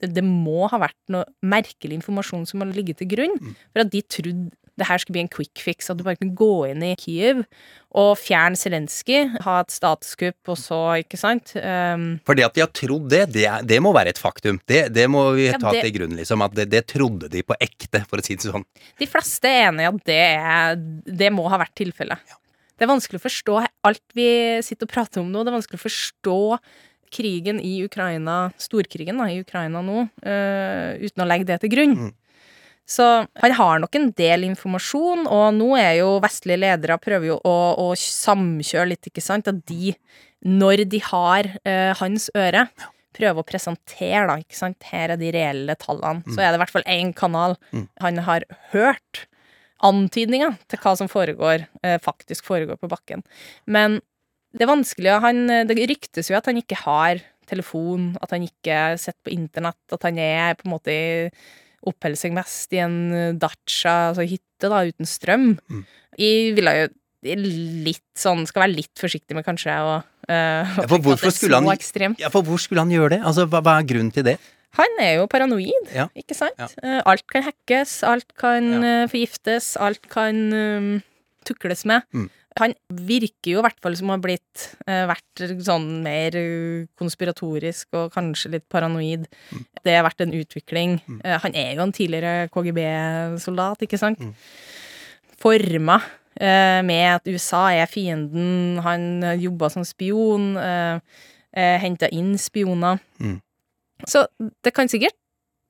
[0.04, 3.38] det, det må ha vært noe merkelig informasjon som har ligget til grunn
[3.72, 6.36] for at de trodde det her skulle bli en quick fix, at du bare kunne
[6.36, 7.44] gå inn i Kyiv
[7.96, 12.64] og fjerne Zelenskyj, ha et statskupp og så, ikke sant um, For det at de
[12.66, 14.60] har trodd det, det, det må være et faktum.
[14.68, 16.44] Det, det må vi Ja, ta til grunn, liksom.
[16.44, 18.66] At det, det trodde de på ekte, for å si det sånn.
[19.00, 20.82] De fleste er enig i at det, er,
[21.24, 22.36] det må ha vært tilfellet.
[22.76, 24.28] Det er vanskelig å forstå alt vi
[24.66, 25.46] sitter og prater om nå.
[25.46, 26.40] Det er vanskelig å forstå
[27.16, 31.96] krigen i Ukraina, storkrigen da, i Ukraina nå, uh, uten å legge det til grunn.
[32.86, 33.06] Så
[33.42, 37.56] han har nok en del informasjon, og nå er jo vestlige ledere prøver jo å,
[37.82, 39.96] å samkjøre litt, ikke sant, at de,
[40.46, 42.68] når de har uh, hans øre,
[43.16, 46.26] prøver å presentere, da, ikke sant, her er de reelle tallene.
[46.28, 47.56] Så er det i hvert fall én kanal
[48.04, 48.44] han har
[48.74, 49.22] hørt
[49.86, 53.24] antydninger til hva som foregår, eh, faktisk foregår på bakken.
[53.72, 54.02] Men
[54.52, 58.44] det er vanskelig, og han, det ryktes jo at han ikke har telefon, at han
[58.48, 61.30] ikke sitter på internett, at han er på en måte i
[61.90, 65.48] oppholder seg mest i en eh, dacha, altså hytte, da, uten strøm.
[66.20, 66.88] Jeg ville jo
[67.86, 71.72] litt sånn Skal være litt forsiktig med kanskje å uh, Ja, for hvorfor skulle han-
[71.74, 72.20] ekstremt.
[72.22, 73.22] Ja, for hvor skulle han gjøre det?
[73.26, 74.36] Altså, hva, hva er grunnen til det?
[74.78, 76.06] Han er jo paranoid, Ja.
[76.16, 76.58] ikke sant?
[76.60, 76.68] Ja.
[76.84, 80.90] Uh, alt kan hackes, alt kan eh, forgiftes, alt kan um,
[81.48, 82.04] tukles med.
[82.14, 82.30] Mm.
[82.60, 86.38] Han virker jo i hvert fall som å ha blitt eh, vært sånn mer
[86.96, 89.26] konspiratorisk og kanskje litt paranoid.
[89.52, 89.66] Mm.
[89.84, 90.94] Det har vært en utvikling.
[91.20, 94.24] Eh, han er jo en tidligere KGB-soldat, ikke sant?
[94.24, 94.32] Mm.
[95.44, 96.00] Forma
[96.40, 98.80] eh, med at USA er fienden.
[98.86, 100.54] Han jobba som spion.
[101.56, 103.00] Henta inn spioner.
[103.24, 103.38] Mm.
[104.12, 104.26] Så
[104.64, 105.16] det kan sikkert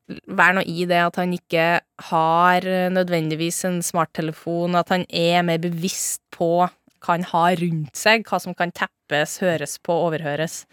[0.07, 1.65] være noe i det at han ikke
[2.09, 6.67] har eh, nødvendigvis en smarttelefon, at han er mer bevisst på
[7.05, 10.63] hva han har rundt seg, hva som kan teppes, høres på, overhøres.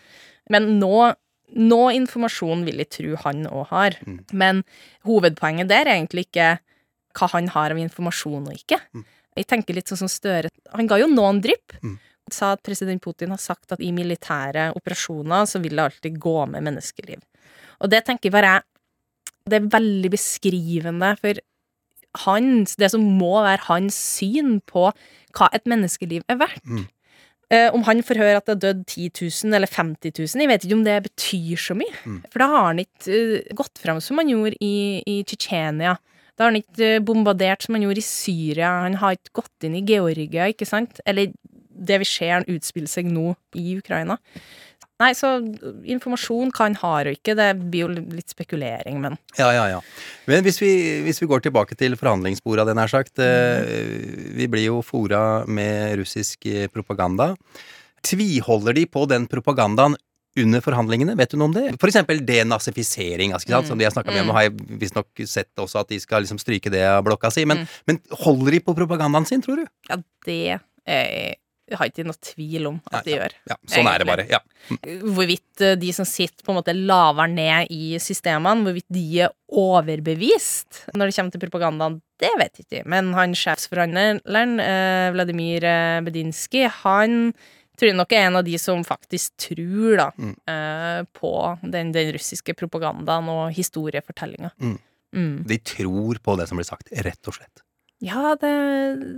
[0.52, 1.12] Men nå,
[1.60, 3.98] noe informasjon vil jeg tro han òg har.
[4.06, 4.20] Mm.
[4.32, 4.62] Men
[5.08, 6.54] hovedpoenget der er egentlig ikke
[7.18, 8.80] hva han har av informasjon og ikke.
[9.36, 10.50] Jeg tenker litt sånn som Støre.
[10.72, 11.76] Han ga jo noen drypp.
[11.84, 11.98] Mm.
[12.32, 16.36] Sa at president Putin har sagt at i militære operasjoner så vil det alltid gå
[16.48, 17.20] med menneskeliv.
[17.82, 18.60] Og det tenker jeg bare
[19.48, 21.40] Det er veldig beskrivende for
[22.26, 24.90] hans Det som må være hans syn på
[25.32, 26.66] hva et menneskeliv er verdt.
[26.68, 26.84] Mm.
[27.52, 29.08] Eh, om han får høre at det har dødd 10
[29.44, 31.94] 000 eller 50 000, jeg vet ikke om det betyr så mye.
[32.04, 32.20] Mm.
[32.32, 35.98] For da har han ikke uh, gått fram som han gjorde i, i Tsjetsjenia.
[36.32, 38.70] Da har han ikke uh, bombardert som han gjorde i Syria.
[38.86, 41.02] Han har ikke gått inn i Georgia, ikke sant?
[41.04, 41.34] Eller
[41.72, 44.16] det vi ser han utspille seg nå i Ukraina.
[45.00, 45.32] Nei, så
[45.88, 49.80] informasjon kan har og ikke, det blir jo litt spekulering, men Ja, ja, ja.
[50.28, 53.18] Men hvis vi, hvis vi går tilbake til forhandlingsbordet, hadde jeg nær sagt.
[53.18, 57.32] eh, Vi blir jo fora med russisk eh, propaganda.
[58.02, 59.96] Tviholder de på den propagandaen
[60.38, 61.14] under forhandlingene?
[61.18, 61.66] Vet du noe om det?
[61.80, 64.30] For eksempel denazifisering, altså, ikke som de har snakka med om.
[64.32, 67.44] og har jeg visstnok sett også at de skal liksom stryke det av blokka si.
[67.44, 69.66] Men, men holder de på propagandaen sin, tror du?
[69.90, 70.40] ja, det
[70.86, 71.36] eh, jeg
[71.78, 73.20] har ikke noe tvil om at de ja.
[73.22, 73.34] gjør.
[73.52, 74.26] Ja, sånn er det bare.
[74.26, 74.38] Egentlig.
[74.38, 75.00] Ja.
[75.16, 79.32] Hvorvidt eh, de som sitter på en måte lavere ned i systemene, hvorvidt de er
[79.52, 82.84] overbevist når det kommer til propagandaen, det vet jeg ikke.
[82.92, 87.32] Men han sjefsforhandleren, eh, Vladimir eh, Bedinsky, han
[87.78, 90.34] tror jeg nok er en av de som faktisk tror da, Mm.
[90.46, 91.32] eh, på
[91.62, 94.52] den, den russiske propagandaen og historiefortellinga.
[94.60, 94.78] Mm.
[95.14, 95.42] Mm.
[95.48, 97.64] De tror på det som blir sagt, rett og slett.
[98.02, 98.50] Ja, det,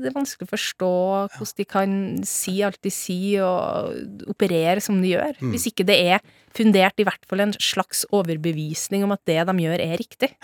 [0.03, 0.93] det er vanskelig å forstå
[1.39, 1.93] hvordan de kan
[2.29, 5.39] si alt de sier, og operere som de gjør.
[5.41, 5.55] Mm.
[5.55, 9.57] Hvis ikke det er fundert i hvert fall en slags overbevisning om at det de
[9.65, 10.35] gjør, er riktig.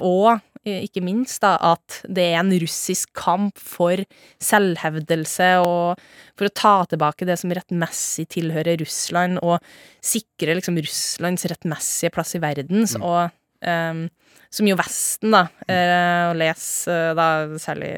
[0.00, 4.00] Og eh, ikke minst da, at det er en russisk kamp for
[4.40, 6.00] selvhevdelse og
[6.38, 9.58] for å ta tilbake det som rettmessig tilhører Russland, og
[10.00, 12.86] sikre liksom Russlands rettmessige plass i verden.
[12.86, 13.04] Mm.
[13.04, 14.08] Og ehm,
[14.50, 17.26] som jo Vesten, da, eh, og les eh, da
[17.60, 17.90] særlig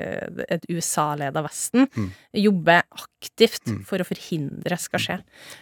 [0.49, 2.11] et USA-leda Vesten, Mm.
[2.35, 3.85] jobber aktivt Mm.
[3.87, 5.17] for å forhindre skal skje.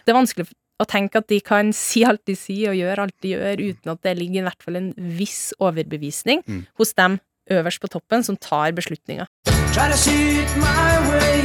[0.05, 0.47] Det er vanskelig
[0.81, 3.91] å tenke at de kan si alt de sier og gjøre alt de gjør, uten
[3.91, 6.65] at det ligger i hvert fall en viss overbevisning Mm.
[6.77, 7.19] hos dem
[7.51, 9.25] øverst på toppen som tar beslutninga.
[9.73, 11.41] Try to see it my way.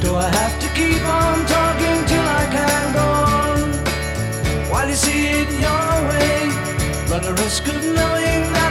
[0.00, 4.70] Do I have to keep on talking till I can go on?
[4.70, 6.53] While you see it your way,
[7.14, 8.63] run the risk of knowing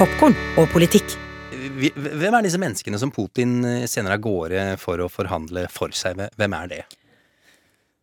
[0.00, 1.12] Popkorn og politikk.
[1.52, 6.22] Hvem er disse menneskene som Putin eh, sender av gårde for å forhandle for seg?
[6.40, 6.80] Hvem er det?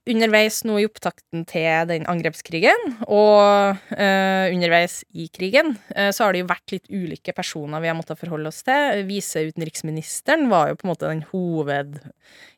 [0.08, 6.32] underveis nå i opptakten til den angrepskrigen, og uh, underveis i krigen, uh, så har
[6.32, 9.04] det jo vært litt ulike personer vi har måttet forholde oss til.
[9.10, 12.00] Viseutenriksministeren var jo på en måte den hoved...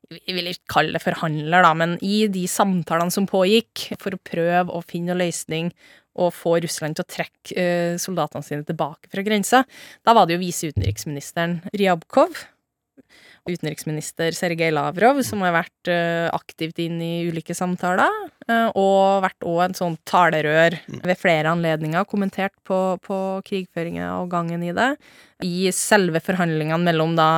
[0.10, 4.21] Jeg vil ikke kalle det forhandler, da, men i de samtalene som pågikk, for å
[4.30, 5.73] prøve å finne en løsning
[6.19, 9.63] og få Russland til å trekke eh, soldatene sine tilbake fra grensa,
[10.05, 12.45] da var det jo viseutenriksministeren Ryabkov
[13.49, 18.12] utenriksminister Sergej Lavrov, som har vært eh, aktivt inn i ulike samtaler,
[18.47, 24.29] eh, og vært òg en sånn talerør ved flere anledninger, kommentert på, på krigføringa og
[24.34, 24.91] gangen i det.
[25.45, 27.29] I selve forhandlingene mellom da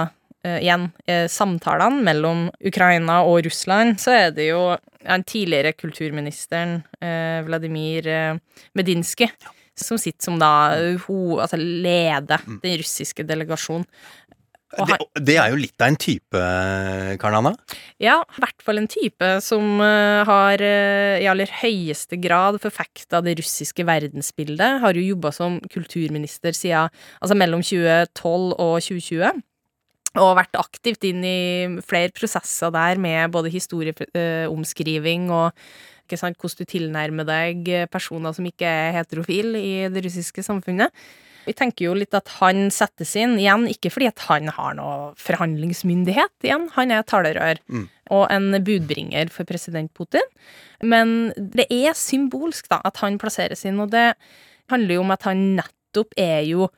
[0.48, 4.64] eh, igjen, uh, samtalene mellom Ukraina og Russland, så er det jo
[5.02, 8.08] den tidligere kulturministeren uh, Vladimir
[8.78, 9.32] Medinsky
[9.82, 10.52] som sitter som da
[11.08, 13.88] ho, altså leder den russiske delegasjonen.
[14.72, 16.42] Det, det er jo litt av en type,
[17.20, 17.52] Karen Anna.
[18.00, 23.84] Ja, i hvert fall en type som har i aller høyeste grad forfekta det russiske
[23.88, 24.80] verdensbildet.
[24.86, 26.88] Har jo jobba som kulturminister siden
[27.20, 29.44] altså mellom 2012 og 2020.
[30.20, 35.56] Og vært aktivt inn i flere prosesser der med både historieomskriving og
[36.04, 40.92] ikke sant, hvordan du tilnærmer deg personer som ikke er heterofil i det russiske samfunnet.
[41.48, 45.14] Vi tenker jo litt at han settes inn, igjen ikke fordi at han har noe
[45.18, 47.88] forhandlingsmyndighet, igjen, han er talerør Mm.
[48.12, 50.28] og en budbringer for president Putin.
[50.84, 54.14] Men det er symbolsk, da, at han plasseres inn, og det
[54.70, 56.70] handler jo om at han nettopp er jo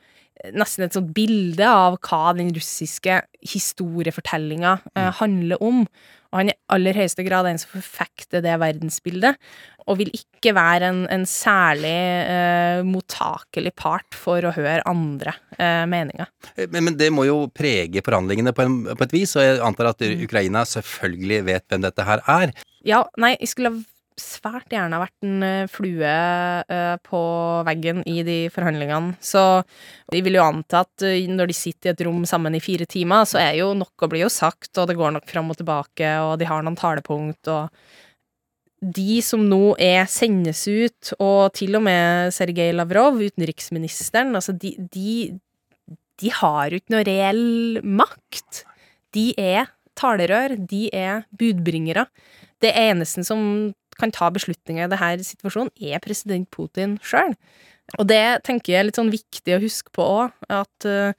[0.52, 5.86] nesten et sånt bilde av hva den russiske historiefortellinga eh, handler om.
[6.34, 9.38] Og han er i aller høyeste grad en som forfekter det verdensbildet,
[9.86, 15.84] og vil ikke være en, en særlig eh, mottakelig part for å høre andre eh,
[15.90, 16.32] meninger.
[16.66, 19.94] Men, men det må jo prege forhandlingene på, en, på et vis, og jeg antar
[19.94, 22.56] at Ukraina selvfølgelig vet hvem dette her er.
[22.84, 27.22] Ja, nei, jeg skulle ha svært gjerne vært en eh, flue eh, på
[27.68, 29.18] veggen i de forhandlingene.
[29.24, 29.44] Så
[30.12, 32.88] de vil jo anta at eh, når de sitter i et rom sammen i fire
[32.90, 36.16] timer, så er jo noe blir jo sagt, og det går nok fram og tilbake,
[36.24, 37.70] og de har noen talepunkt, og
[38.84, 44.76] de som nå er sendes ut, og til og med Sergej Lavrov, utenriksministeren, altså de,
[44.92, 45.30] de,
[46.20, 48.66] de har jo ikke noe reell makt.
[49.16, 52.08] De er talerør, de er budbringere.
[52.64, 53.74] Det eneste som
[54.04, 57.34] kan ta beslutninger i denne situasjonen, er president Putin sjøl.
[58.00, 61.12] Og det tenker jeg er litt sånn viktig å huske på òg, at uh,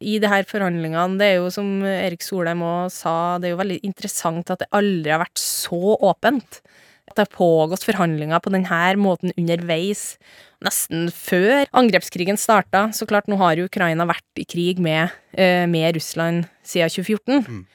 [0.00, 3.62] i de her forhandlingene, det er jo som Erik Solheim òg sa, det er jo
[3.62, 6.60] veldig interessant at det aldri har vært så åpent.
[7.06, 10.16] At det har pågått forhandlinger på denne måten underveis,
[10.64, 12.88] nesten før angrepskrigen starta.
[12.96, 17.66] Så klart, nå har jo Ukraina vært i krig med, eh, med Russland siden 2014.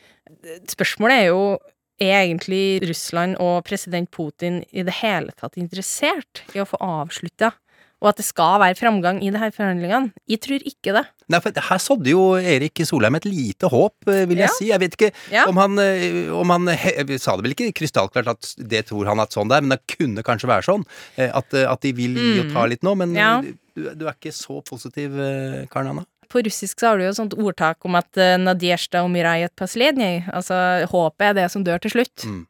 [0.69, 1.57] Spørsmålet er jo
[2.01, 7.53] er egentlig Russland og president Putin i det hele tatt interessert i å få avslutta,
[8.01, 10.09] og at det skal være framgang i disse her forhandlingene?
[10.27, 11.03] Jeg tror ikke det.
[11.29, 14.55] Nei, for her sådde jo Erik Solheim et lite håp, eh, vil jeg Ja.
[14.57, 14.65] si.
[14.71, 15.45] Jeg vet ikke Ja.
[15.47, 19.19] om han, eh, om han he- sa det vel ikke krystallklart at det tror han
[19.19, 20.83] at sånn det er, men det kunne kanskje være sånn.
[21.17, 22.97] eh, At, eh, at de vil gi og ta litt nå.
[22.97, 23.15] Men Mm.
[23.15, 23.41] Ja.
[23.41, 26.05] du, du er ikke så positiv, eh, Karen Anna?
[26.31, 30.55] På russisk så har du jo et sånt ordtak om at Nadezjda umirajet poslednij, altså
[30.87, 32.23] håpet er det som dør til slutt.
[32.23, 32.45] Mm.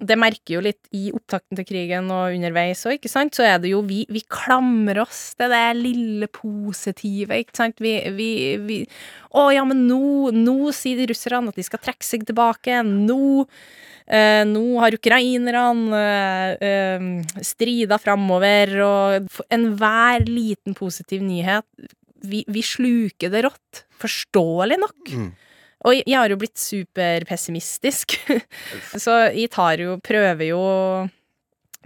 [0.00, 3.58] Det merker jo litt i opptakten til krigen og underveis òg, ikke sant, så er
[3.60, 8.30] det jo vi, vi klamrer oss til det lille positive, ikke sant, vi, vi,
[8.64, 8.80] vi
[9.36, 13.20] Å ja, men nå, nå sier de russerne at de skal trekke seg tilbake, nå
[14.08, 21.68] eh, nå har ukrainerne eh, eh, strida framover, og enhver liten positiv nyhet
[22.22, 23.84] vi, vi sluker det rått.
[24.00, 25.14] Forståelig nok.
[25.14, 25.30] Mm.
[25.88, 28.18] Og jeg, har jo blitt superpessimistisk.
[29.04, 30.60] så jeg tar jo Prøver jo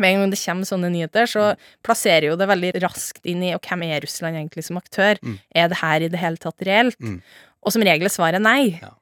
[0.02, 1.52] Med en gang det kommer sånne nyheter, så
[1.86, 5.20] plasserer jo det veldig raskt inn i Og hvem er Russland egentlig som aktør?
[5.22, 5.38] Mm.
[5.54, 6.98] Er det her i det hele tatt reelt?
[6.98, 7.20] Mm.
[7.64, 8.74] Og som regel er svaret nei.
[8.82, 8.92] Ja.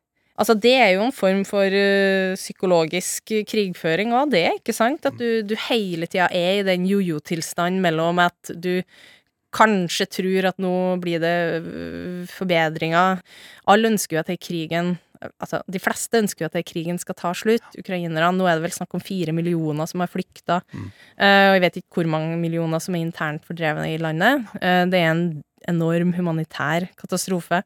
[0.42, 5.04] Altså, det er jo en form for uh, psykologisk krigføring òg, det, ikke sant?
[5.06, 8.80] At du, du hele tida er i den jojo-tilstanden mellom at du
[9.54, 13.22] kanskje tror at nå blir det øh, forbedringer.
[13.70, 14.96] Alle ønsker jo at krigen
[15.38, 17.76] Altså, de fleste ønsker jo at krigen skal ta slutt.
[17.78, 20.56] Ukrainerne Nå er det vel snakk om fire millioner som har flykta.
[20.74, 24.48] Eh, og jeg vet ikke hvor mange millioner som er internt fordrevne i landet.
[24.56, 25.26] Uh, det er en
[25.70, 27.62] enorm humanitær katastrofe.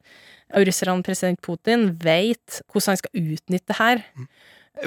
[0.53, 4.05] Russerne, president Putin, vet hvordan han skal utnytte det her.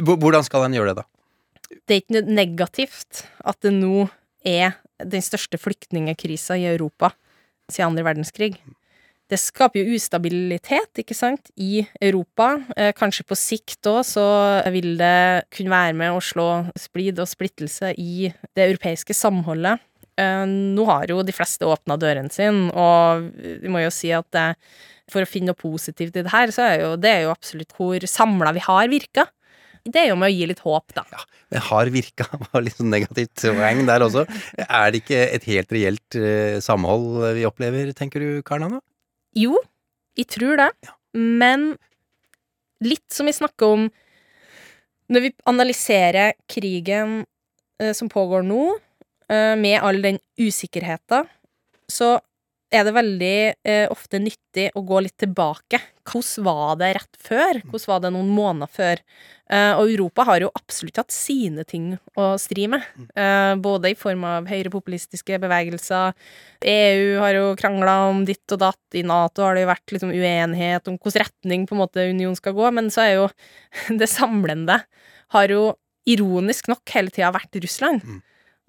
[0.05, 1.73] Hvordan skal han gjøre det, da?
[1.89, 4.07] Det er ikke negativt at det nå
[4.45, 7.13] er den største flyktningekrisa i Europa
[7.69, 8.55] siden andre verdenskrig.
[9.29, 12.55] Det skaper jo ustabilitet, ikke sant, i Europa.
[12.73, 14.25] Eh, kanskje på sikt òg så
[14.73, 16.47] vil det kunne være med å slå
[16.79, 19.85] splid og splittelse i det europeiske samholdet.
[20.17, 23.29] Eh, nå har jo de fleste åpna dørene sine, og
[23.61, 24.47] vi må jo si at det,
[25.13, 27.77] for å finne noe positivt i det her, så er jo det er jo absolutt
[27.77, 29.29] hvor samla vi har virka.
[29.89, 31.03] Det er jo med å gi litt håp, da.
[31.13, 31.23] Ja,
[31.55, 34.25] Det har virka, var litt sånn negativt poeng der også.
[34.67, 38.81] Er det ikke et helt reelt eh, samhold vi opplever, tenker du, Karna Anna?
[39.37, 39.57] Jo,
[40.19, 40.69] jeg tror det.
[41.13, 41.73] Men
[42.85, 43.89] litt som vi snakker om
[45.09, 47.23] Når vi analyserer krigen
[47.81, 48.75] eh, som pågår nå,
[49.25, 51.25] eh, med all den usikkerheten,
[51.89, 52.19] så
[52.69, 55.79] er det veldig eh, ofte nyttig å gå litt tilbake.
[56.09, 57.59] Hvordan var det rett før?
[57.65, 59.01] Hvordan var det noen måneder før?
[59.49, 62.85] Eh, og Europa har jo absolutt hatt sine ting å stri med,
[63.17, 66.13] eh, både i form av høyrepopulistiske bevegelser,
[66.69, 70.13] EU har jo krangla om ditt og datt, i Nato har det jo vært liksom
[70.13, 73.29] uenighet om hvilken retning på en måte union skal gå, men så er jo
[74.01, 74.83] det samlende
[75.33, 75.73] har jo
[76.09, 78.05] ironisk nok hele tida vært Russland.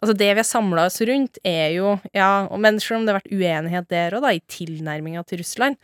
[0.00, 3.20] Altså det vi har samla oss rundt, er jo Ja, men selv om det har
[3.20, 5.76] vært uenighet der òg, da, i tilnærminga til Russland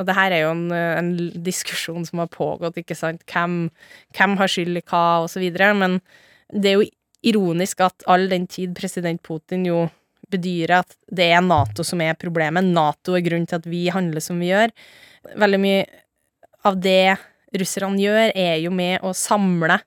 [0.00, 1.12] Og det her er jo en, en
[1.46, 3.68] diskusjon som har pågått, ikke sant, hvem,
[4.16, 6.00] hvem har skyld i hva, og så videre, men
[6.50, 6.88] det er jo
[7.22, 9.84] ironisk at all den tid president Putin jo
[10.32, 12.66] bedyrer at det er Nato som er problemet.
[12.66, 14.72] Nato er grunnen til at vi handler som vi gjør.
[15.38, 15.84] Veldig mye
[16.66, 17.14] av det
[17.58, 19.78] russerne gjør, er jo med å samle,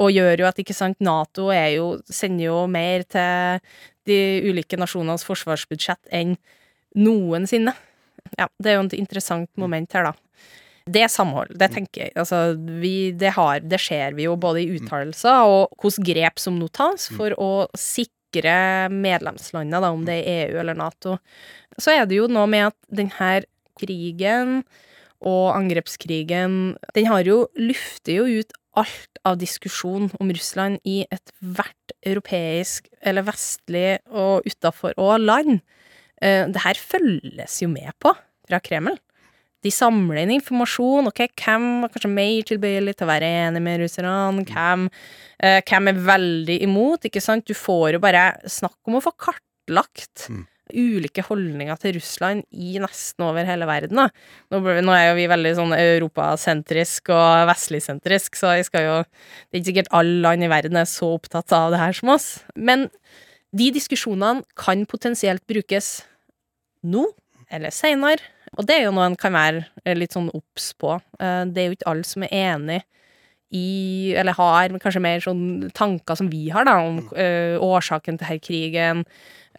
[0.00, 3.60] og gjør jo at, ikke sant, Nato er jo, sender jo mer til
[4.08, 6.36] de ulike nasjonenes forsvarsbudsjett enn
[6.98, 7.74] noensinne.
[8.38, 10.14] Ja, det er jo et interessant moment her, da.
[10.90, 12.14] Det er samhold, det tenker jeg.
[12.18, 16.56] Altså, vi, det, har, det ser vi jo både i uttalelser og hvilke grep som
[16.58, 21.18] nå tas for å sikre medlemslandene, da, om det er EU eller Nato.
[21.76, 23.34] Så er det jo noe med at denne
[23.80, 24.62] krigen
[25.20, 31.94] og angrepskrigen, den har jo lufter jo ut alt av diskusjon om Russland i ethvert
[32.06, 35.60] europeisk eller vestlig og utafor òg land.
[36.22, 38.14] Eh, det her følges jo med på
[38.48, 38.98] fra Kreml.
[39.60, 41.10] De samler inn informasjon.
[41.10, 44.44] ok, Hvem var kanskje mer tilbøyelig til å være enig med russerne?
[44.48, 44.88] Hvem,
[45.40, 47.04] eh, hvem er veldig imot?
[47.04, 47.44] ikke sant?
[47.44, 50.30] Du får jo bare snakk om å få kartlagt
[50.74, 53.96] ulike holdninger til Russland i nesten over hele verden.
[53.96, 54.08] Da.
[54.50, 58.96] Nå, vi- nå er jo vi veldig sånn europasentrisk og vestligsentrisk, så jeg skal jo
[59.04, 62.08] Det er ikke sikkert alle land i verden er så opptatt av det her som
[62.10, 62.44] oss.
[62.56, 62.88] Men
[63.54, 66.02] de diskusjonene kan potensielt brukes
[66.84, 67.06] nå
[67.50, 68.20] eller seinere,
[68.56, 71.00] og det er jo noe en kan være eh, litt sånn obs på.
[71.18, 72.82] Eh, Det er jo ikke alle som er enig
[73.52, 78.26] i, eller har kanskje mer sånn tanker som vi har, da, om ø, årsaken til
[78.28, 79.04] denne krigen,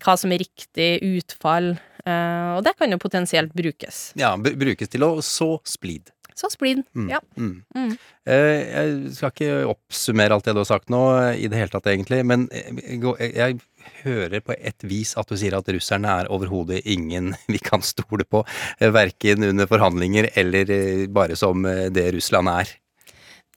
[0.02, 3.98] hva som er riktig utfall, Uh, og det kan jo potensielt brukes.
[4.18, 6.08] Ja, br- brukes til å så splid.
[6.34, 6.80] Så splid,
[7.12, 7.20] ja.
[7.38, 7.60] Mm.
[7.78, 7.92] Mm.
[8.26, 11.70] Uh, Jeg skal ikke oppsummere alt det du har sagt nå eh, i det hele
[11.76, 15.70] tatt, egentlig, men eh, jeg jeg jeg hører på et vis at du sier at
[15.78, 18.42] russerne er overhodet ingen vi kan stole på,
[18.80, 22.74] eh, verken under forhandlinger eller eh, bare som eh, det Russland er.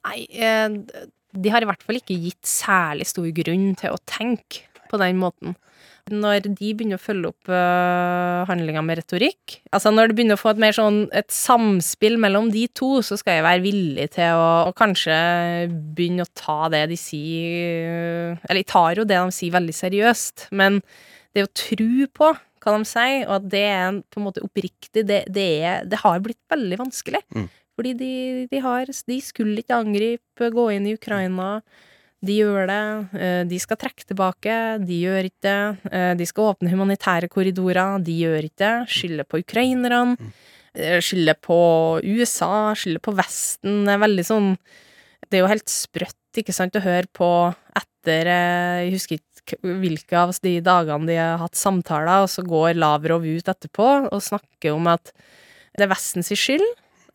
[0.05, 0.69] Nei, eh,
[1.33, 5.17] de har i hvert fall ikke gitt særlig stor grunn til å tenke på den
[5.17, 5.57] måten.
[6.13, 10.41] Når de begynner å følge opp uh, handlinga med retorikk, altså når det begynner å
[10.41, 14.37] få et mer sånn et samspill mellom de to, så skal jeg være villig til
[14.37, 15.15] å, å kanskje
[15.97, 20.47] begynne å ta det de sier Eller jeg tar jo det de sier, veldig seriøst,
[20.53, 20.77] men
[21.33, 22.29] det å tro på
[22.65, 26.01] hva de sier, og at det er på en måte oppriktig, det, det, er, det
[26.01, 27.21] har blitt veldig vanskelig.
[27.35, 27.49] Mm.
[27.75, 28.13] Fordi de,
[28.51, 31.59] de har De skulle ikke angripe, gå inn i Ukraina.
[32.25, 33.19] De gjør det.
[33.21, 34.55] eh, De skal trekke tilbake.
[34.85, 35.91] De gjør ikke det.
[35.91, 38.01] Eh, De skal åpne humanitære korridorer.
[38.03, 38.73] De gjør ikke det.
[38.89, 40.17] Skylder på ukrainerne.
[40.75, 41.59] eh, Skylder på
[42.03, 42.73] USA.
[42.75, 43.85] Skylder på Vesten.
[43.85, 44.57] Det er veldig sånn
[45.29, 50.13] Det er jo helt sprøtt, ikke sant, å høre på etter Jeg husker ikke hvilke
[50.17, 54.73] av de dagene de har hatt samtaler, og så går Lavrov ut etterpå og snakker
[54.75, 55.11] om at
[55.77, 56.61] det er Vestens skyld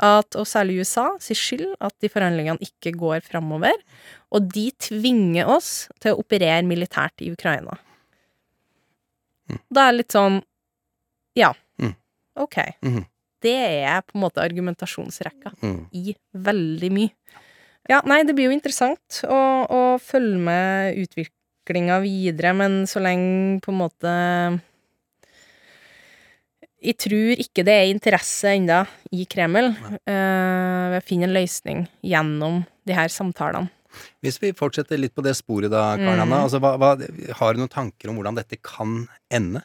[0.00, 3.76] at, og særlig USA, sin skyld at de forhandlingene ikke går framover.
[4.32, 7.76] Og de tvinger oss til å operere militært i Ukraina.
[9.70, 10.40] Da er det litt sånn
[11.38, 11.94] Ja, Mm.
[12.36, 12.56] ok.
[12.82, 13.04] Mhm.
[13.40, 15.86] Det er på en måte argumentasjonsrekka Mm.
[15.94, 17.10] i veldig mye.
[17.88, 23.60] Ja, nei, det blir jo interessant å, å følge med utviklinga videre, men så lenge
[23.62, 24.60] på en måte
[26.80, 28.80] Jeg tror ikke det er interesse ennå
[29.12, 33.68] i Kreml eh, ved å finne en løsning gjennom de her samtalene.
[34.22, 36.36] Hvis vi fortsetter litt på det sporet da, Karen Mm.
[36.44, 36.94] Altså, hva, hva,
[37.40, 39.02] har du noen tanker om hvordan dette kan
[39.34, 39.64] ende?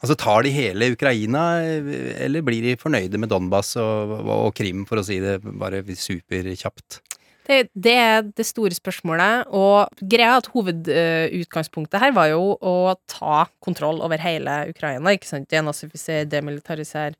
[0.00, 5.02] Altså, Tar de hele Ukraina, eller blir de fornøyde med Donbas og, og Krim, for
[5.02, 7.02] å si det bare superkjapt?
[7.50, 12.74] Det, er det store spørsmålet, og greia at hovedutgangspunktet her var jo å
[13.10, 17.18] ta kontroll over hele Ukraina, ikke sant, denazifisere, demilitarisere.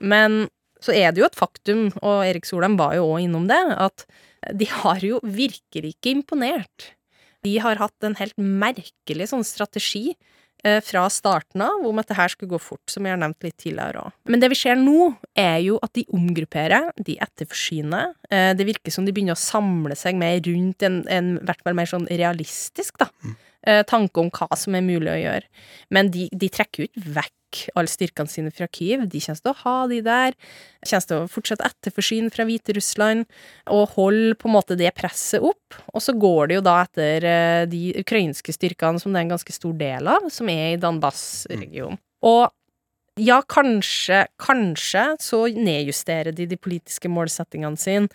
[0.00, 0.46] Men
[0.80, 4.06] så er det jo et faktum, og Erik Solheim var jo òg innom det, at
[4.56, 6.92] de har jo virkelig ikke imponert.
[7.44, 10.16] De har hatt en helt merkelig sånn strategi
[10.84, 13.56] fra starten av om at det her skulle gå fort, som jeg har nevnt litt
[13.62, 14.14] tidligere òg.
[14.30, 18.14] Men det vi ser nå, er jo at de omgrupperer, de etterforsyner.
[18.30, 21.76] Eh, det virker som de begynner å samle seg mer rundt en, en hvert fall
[21.78, 23.10] mer sånn realistisk da,
[23.66, 25.66] eh, tanke om hva som er mulig å gjøre.
[25.94, 27.32] Men de, de trekker jo ikke vekk
[27.78, 29.06] alle styrkene sine fra Kyiv.
[29.10, 30.36] De kommer til å ha de der.
[30.84, 33.24] Kommer til å fortsette etterforsyne fra Hviterussland
[33.72, 35.78] og holde på en måte det presset opp.
[35.94, 39.34] Og så går det jo da etter eh, de ukrainske styrkene, som det er en
[39.36, 42.00] ganske stor del av, som er i Danbas-regionen.
[42.26, 42.48] Og
[43.16, 48.08] ja, kanskje, kanskje så nedjusterer de de politiske målsettingene sine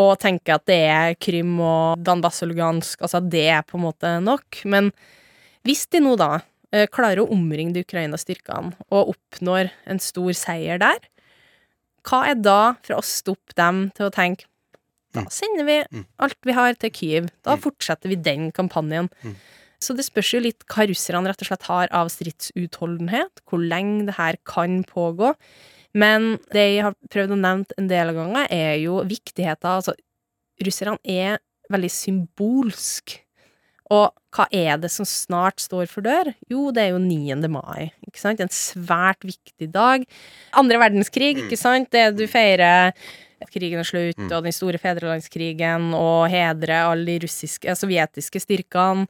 [0.00, 3.84] og tenker at det er Krim og Danbas og Lugansk, altså det er på en
[3.84, 4.62] måte nok.
[4.64, 4.88] Men
[5.68, 6.40] hvis de nå da
[6.72, 11.02] eh, klarer å omringe de Ukraina-styrkene og oppnår en stor seier der,
[12.08, 14.48] hva er da for å stoppe dem til å tenke
[15.12, 15.74] da sender vi
[16.24, 17.26] alt vi har til Kyiv.
[17.44, 19.10] Da fortsetter vi den kampanjen.
[19.82, 24.06] Så det spørs jo litt hva russerne rett og slett har av stridsutholdenhet, hvor lenge
[24.08, 25.34] det her kan pågå.
[25.98, 29.96] Men det jeg har prøvd å nevne en del ganger, er jo viktigheten Altså,
[30.62, 33.18] russerne er veldig symbolsk.
[33.92, 36.30] Og hva er det som snart står for dør?
[36.48, 37.36] Jo, det er jo 9.
[37.52, 38.40] mai, ikke sant?
[38.40, 40.06] En svært viktig dag.
[40.56, 41.90] Andre verdenskrig, ikke sant?
[41.92, 42.94] Det du feirer
[43.52, 49.08] krigen er slutt, og den store fedrelandskrigen, og hedrer alle de russiske, sovjetiske styrkene.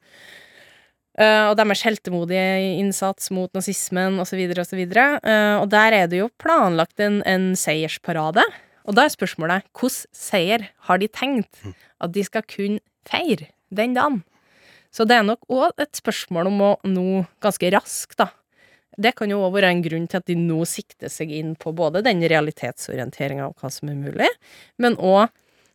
[1.19, 4.83] Eh, og deres heltemodige innsats mot nazismen, osv., osv.
[4.83, 8.45] Uh, og der er det jo planlagt en, en seiersparade.
[8.89, 11.63] Og da er spørsmålet hvordan seier har de tenkt
[12.03, 14.23] at de skal kunne feire den dagen?
[14.93, 18.29] Så det er nok òg et spørsmål om å nå ganske raskt, da.
[19.01, 21.73] Det kan jo òg være en grunn til at de nå sikter seg inn på
[21.73, 24.29] både den realitetsorienteringa av hva som er mulig,
[24.77, 25.31] men òg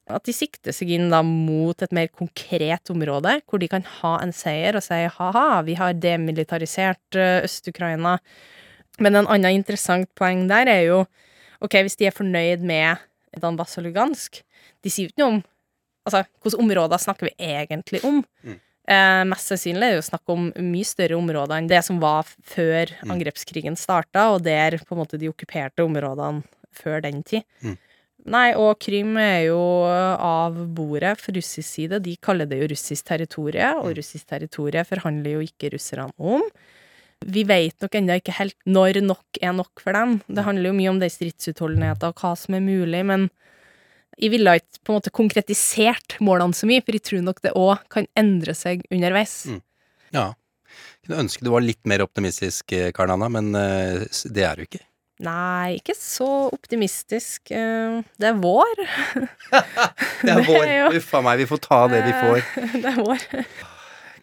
[0.08, 4.14] at de sikter seg inn da mot et mer konkret område, hvor de kan ha
[4.24, 8.18] en seier og si ha-ha, vi har demilitarisert eh, Øst-Ukraina,
[9.00, 11.06] Men en annen interessant poeng der er jo
[11.62, 12.98] Ok, hvis de er fornøyd med
[13.42, 14.42] Danbas og Lugansk
[14.84, 15.44] De sier jo ikke noe om
[16.08, 18.22] Altså, hvilke områder snakker vi egentlig om?
[18.88, 22.24] Eh, mest sannsynlig er det jo snakk om mye større områder enn det som var
[22.24, 27.44] før før angrepskrigen starta, og der på en måte de okkuperte områdene før den tid.
[27.62, 27.76] Mm.
[28.28, 32.02] Nei, og Krim er jo av bordet for russisk side.
[32.04, 36.44] De kaller det jo russisk territorie, og russisk territorie forhandler jo ikke russerne om.
[37.26, 40.18] Vi vet nok ennå ikke helt når nok er nok for dem.
[40.28, 43.30] Det handler jo mye om den stridsutholdenheten og hva som er mulig, men
[44.18, 47.56] jeg ville ikke på en måte konkretisert målene så mye, for jeg tror nok det
[47.58, 49.40] òg kan endre seg underveis.
[49.48, 49.64] Mm.
[50.18, 50.28] Ja.
[51.06, 54.04] Kunne ønske du var litt mer optimistisk, Karl Anna, men eh,
[54.34, 54.84] det er du ikke.
[55.26, 57.50] Nei, ikke så optimistisk.
[57.50, 58.84] Eh, Det er vår.
[60.28, 60.98] Det er vår.
[61.00, 62.46] Uff a meg, vi får ta det vi får.
[62.84, 63.26] Det er vår.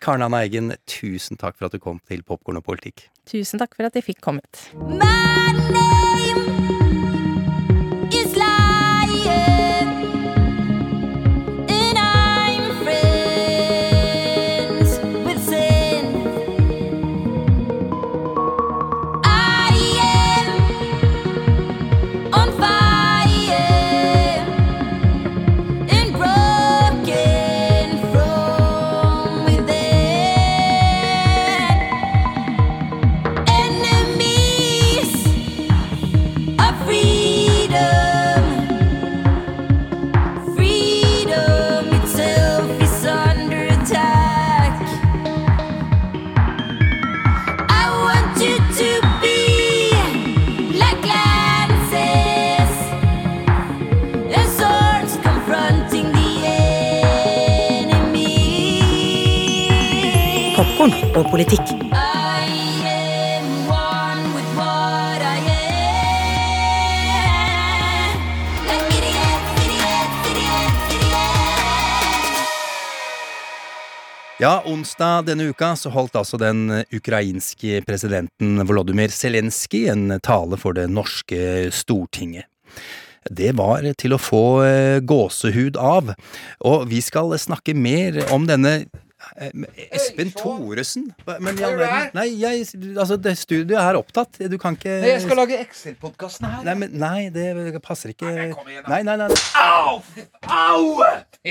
[0.05, 3.07] Karen Anna Eggen, tusen takk for at du kom til Popkorn og politikk.
[3.31, 4.67] Tusen takk for at jeg fikk kommet.
[5.01, 6.24] My
[60.87, 61.71] idiots, og politikk.
[74.43, 80.77] Ja, onsdag denne uka så holdt altså den ukrainske presidenten Volodymyr Zelenskyj en tale for
[80.77, 82.51] det norske stortinget.
[83.31, 86.11] Det var til å få eh, gåsehud av,
[86.61, 88.83] og vi skal snakke mer om denne
[89.91, 91.09] Espen Thoresen?
[91.27, 92.67] Men verden Nei, jeg,
[92.99, 94.39] altså, det studioet er opptatt.
[94.51, 96.63] Du kan ikke Nei, Jeg skal lage Excel-podkasten her.
[96.69, 98.31] Nei, men, nei, det passer ikke.
[98.31, 98.87] Nei, kom igjen.
[98.91, 99.29] Nei, nei, nei.
[99.61, 100.01] Au!
[100.49, 100.85] Au!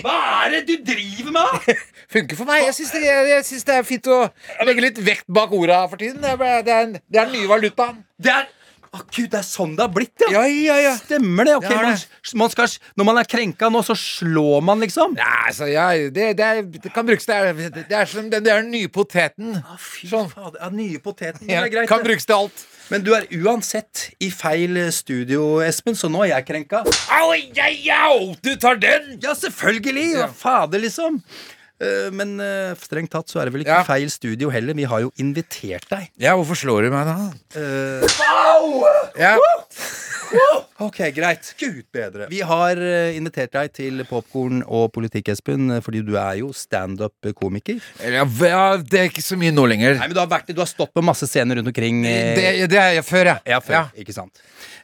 [0.03, 1.69] Hva er det du driver med?
[2.13, 2.65] Funker for meg.
[2.69, 4.19] Jeg syns det, jeg synes det er fint å
[4.67, 6.21] legge litt vekt bak orda for tiden.
[6.23, 8.03] Det er, det er, det er den nye valutaen.
[8.21, 8.49] Det er
[8.93, 10.27] Å, Gud, det er sånn det har blitt, ja!
[10.35, 10.91] Ja, ja, ja.
[10.99, 11.55] Stemmer det?
[11.57, 12.01] ok, Det er man,
[12.43, 15.15] man skal, Når man er krenka nå, så slår man, liksom?
[15.17, 18.45] Nei, altså, ja, det, det, er, det kan brukes Det er, det er som den,
[18.45, 19.55] den nye poteten.
[19.57, 20.29] Å, fy Sånn.
[20.29, 20.59] fader.
[20.61, 21.47] Ja, nye poteten.
[21.49, 21.89] Det er greit.
[21.89, 22.67] kan brukes til alt.
[22.91, 26.83] Men du er uansett i feil studio, Espen, så nå er jeg krenka.
[27.17, 27.71] Au, ja,
[28.11, 29.15] au, du tar den!
[29.23, 30.09] Ja, selvfølgelig!
[30.19, 30.27] Ja.
[30.37, 31.17] fader, liksom?
[31.83, 33.83] Eh, Men eh, strengt tatt så er det vel ikke Ja.
[33.87, 34.73] feil studio heller.
[34.77, 36.09] Vi har jo invitert deg.
[36.21, 37.17] Ja, hvorfor slår du meg da?
[38.23, 38.85] Au!
[39.19, 39.35] Ja.
[40.83, 41.53] Ok, greit.
[41.59, 42.25] Gud bedre.
[42.31, 46.49] Vi har eh, invitert deg til Popkorn og politikk, Espen, eh, fordi du er jo
[46.55, 47.79] standup-komiker.
[48.03, 49.95] Ja, ja, det er ikke så mye nå lenger.
[49.99, 52.03] Nei, men du har, vært, du har stått på masse scener rundt omkring.
[52.09, 53.37] eh, Det, det er jeg før, ja.
[53.55, 54.41] Ja, før, ikke sant.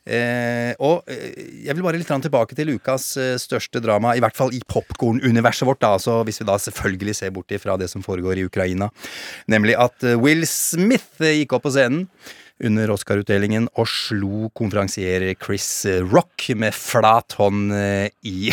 [0.10, 4.24] Eh, og eh, jeg vil bare litt grann tilbake til ukas eh, største drama, i
[4.24, 7.90] hvert fall i popcorn-universet vårt, da, altså hvis vi da selvfølgelig ser bort fra det
[7.92, 8.88] som foregår i Ukraina.
[9.52, 12.06] Nemlig at eh, Will Smith eh, gikk opp på scenen
[12.66, 15.68] under Oscar-utdelingen og slo konferansier Chris
[16.10, 18.50] Rock med flat hånd eh, i,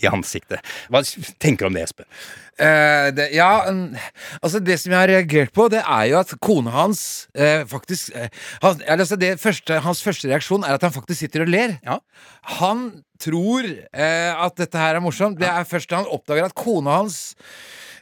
[0.00, 0.64] i ansiktet.
[0.88, 1.02] Hva
[1.42, 2.08] tenker du om det, Espen?
[2.60, 3.94] Uh, det, ja, um,
[4.42, 7.02] altså det som jeg har reagert på, det er jo at kona hans
[7.32, 8.26] uh, faktisk uh,
[8.60, 11.78] han, altså det første, Hans første reaksjon er at han faktisk sitter og ler.
[11.86, 12.00] Ja.
[12.60, 12.90] Han
[13.20, 15.36] tror at dette her er morsomt.
[15.40, 17.18] Det er først da han oppdager at kona hans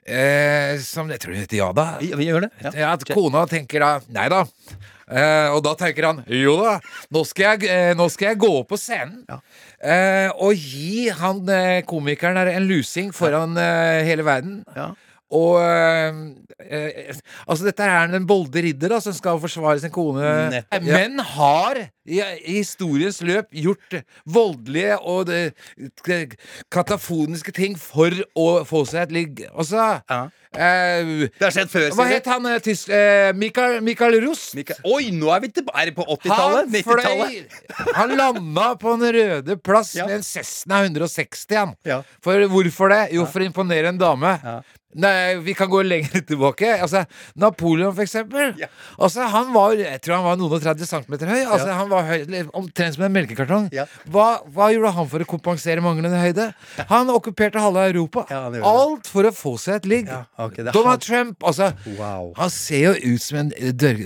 [0.09, 1.87] eh, Som jeg tror hun heter Jada.
[2.05, 2.53] Ja, vi gjør det.
[2.65, 4.45] Ja, at kona tenker da Nei da.
[5.09, 6.75] Eh, og da tenker han jo da,
[7.15, 9.39] nå skal jeg, eh, nå skal jeg gå opp på scenen Ja.
[9.81, 14.61] eh, og gi han eh, komikeren en lusing foran eh, hele verden.
[14.77, 14.91] Ja.
[15.33, 15.57] Og
[16.61, 20.25] eh, eh, Altså, dette er den bolde ridder da som skal forsvare sin kone.
[20.53, 20.83] Nettopp.
[20.89, 25.43] Men har i, i historiens løp gjort voldelige og det,
[26.73, 29.43] katafoniske ting for å få seg et ligg.
[29.53, 29.77] Altså
[30.09, 30.21] Ja.
[30.57, 34.55] eh, Det har skjedd før, Hva het han eh, tysk eh, Mikael, Michael Rust?
[34.57, 35.79] Mikael- Oi, nå er vi tilbake!
[35.83, 36.71] Er det på 80-tallet?
[36.73, 37.95] 90-tallet?
[37.95, 40.07] Han landa på Den røde plass Ja.
[40.07, 41.75] med en Cessna 160, han.
[41.85, 42.03] Ja.
[42.25, 43.13] For hvorfor det?
[43.15, 44.39] Jo, for å imponere en dame.
[44.43, 44.61] Ja.
[44.97, 46.71] Nei, vi kan gå lenger tilbake.
[46.81, 47.03] Altså,
[47.37, 48.55] Napoleon, for eksempel.
[48.99, 51.43] Altså, han var Jeg tror han var noen og 30 centimeter høy.
[51.45, 52.25] Altså, Han var høy,
[52.57, 53.69] omtrent som en melkekartong.
[53.77, 53.85] Ja.
[54.09, 56.49] Hva, hva gjorde han for å kompensere manglende høyde?
[56.89, 58.25] Han okkuperte halve Europa.
[58.33, 58.47] Ja.
[58.65, 60.09] Alt for å få seg et ligg.
[60.09, 61.69] Ja, ok, er Donald han- Trump, altså.
[61.99, 62.33] Wow.
[62.41, 64.01] Han ser jo ut som en dør,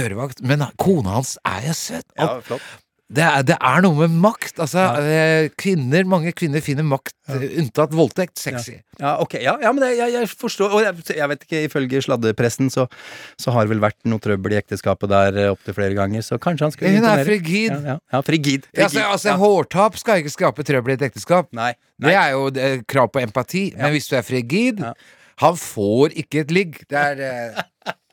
[0.00, 2.08] dørvakt, men kona hans er jo søt.
[2.16, 2.64] Ja, flott.
[3.12, 4.56] Det er, det er noe med makt.
[4.64, 5.48] Altså, ja.
[5.60, 7.36] kvinner, Mange kvinner finner makt, ja.
[7.60, 8.78] unntatt voldtekt, sexy.
[8.96, 12.00] Ja, ok, ja, ja men det, jeg, jeg forstår Og jeg, jeg vet ikke, ifølge
[12.06, 12.86] sladdepressen så,
[13.40, 16.38] så har det vel vært noe trøbbel i ekteskapet der eh, opptil flere ganger, så
[16.40, 17.74] kanskje han skulle Hun er frigid.
[17.74, 18.70] Ja, ja, ja frigid.
[18.70, 19.10] Ja, altså, frigid.
[19.16, 21.50] altså Hårtap skal ikke skape trøbbel i et ekteskap.
[21.56, 21.74] Nei.
[22.00, 23.66] Det er jo eh, krav på empati.
[23.76, 24.94] Men hvis du er frigid Ja.
[25.42, 26.80] Han får ikke et ligg.
[26.90, 27.62] Det er eh,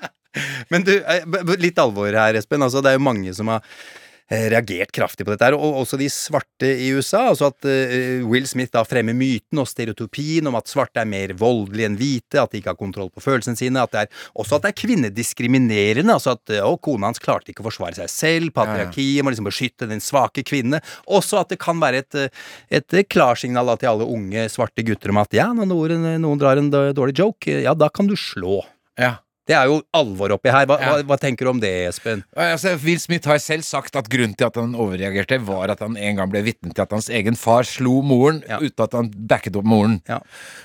[0.72, 1.26] Men du, eh,
[1.62, 2.64] litt alvor her, Espen.
[2.66, 3.92] Altså, det er jo mange som har eh,
[4.32, 7.26] reagert kraftig på dette her, og også de svarte i USA.
[7.32, 11.34] Altså at eh, Will Smith da fremmer myten og stereotypien om at svarte er mer
[11.38, 14.58] voldelige enn hvite, at de ikke har kontroll på følelsene sine, at det er, også
[14.58, 16.16] at det er kvinnediskriminerende.
[16.16, 19.50] Altså at eh, å, kona hans klarte ikke å forsvare seg selv, patriarkiet må liksom
[19.50, 20.82] beskytte den svake kvinne.
[21.12, 22.46] Også at det kan være et, eh,
[22.80, 26.40] et eh, klarsignal da til alle unge svarte gutter om at ja, når noen, noen
[26.42, 28.62] drar en dårlig joke, eh, ja, da kan du slå.
[29.00, 29.18] ja.
[29.52, 30.66] Det er jo alvor oppi her.
[30.70, 30.92] Hva, Ja.
[30.96, 32.22] hva, hva tenker du om det, Espen?
[32.40, 35.98] Altså, Will Smith har selv sagt at grunnen til at han overreagerte, var at han
[36.00, 38.60] en gang ble vitne til at hans egen far slo moren Ja.
[38.64, 39.98] uten at han backet opp moren.
[40.08, 40.22] Ja.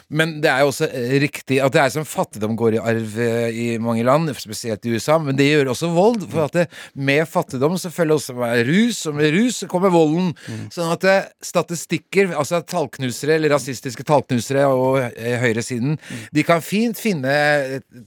[0.09, 3.19] Men det er jo også eh, riktig at det er som fattigdom går i arv
[3.19, 6.23] eh, i mange land, spesielt i USA, men det gjør også vold.
[6.31, 8.37] For at det, med fattigdom så følger også
[8.71, 10.31] rus, og med rus så kommer volden.
[10.71, 15.99] Sånn at det, statistikker, altså tallknusere eller rasistiske tallknusere og høyresiden, høyresiden,
[16.37, 17.33] de kan fint finne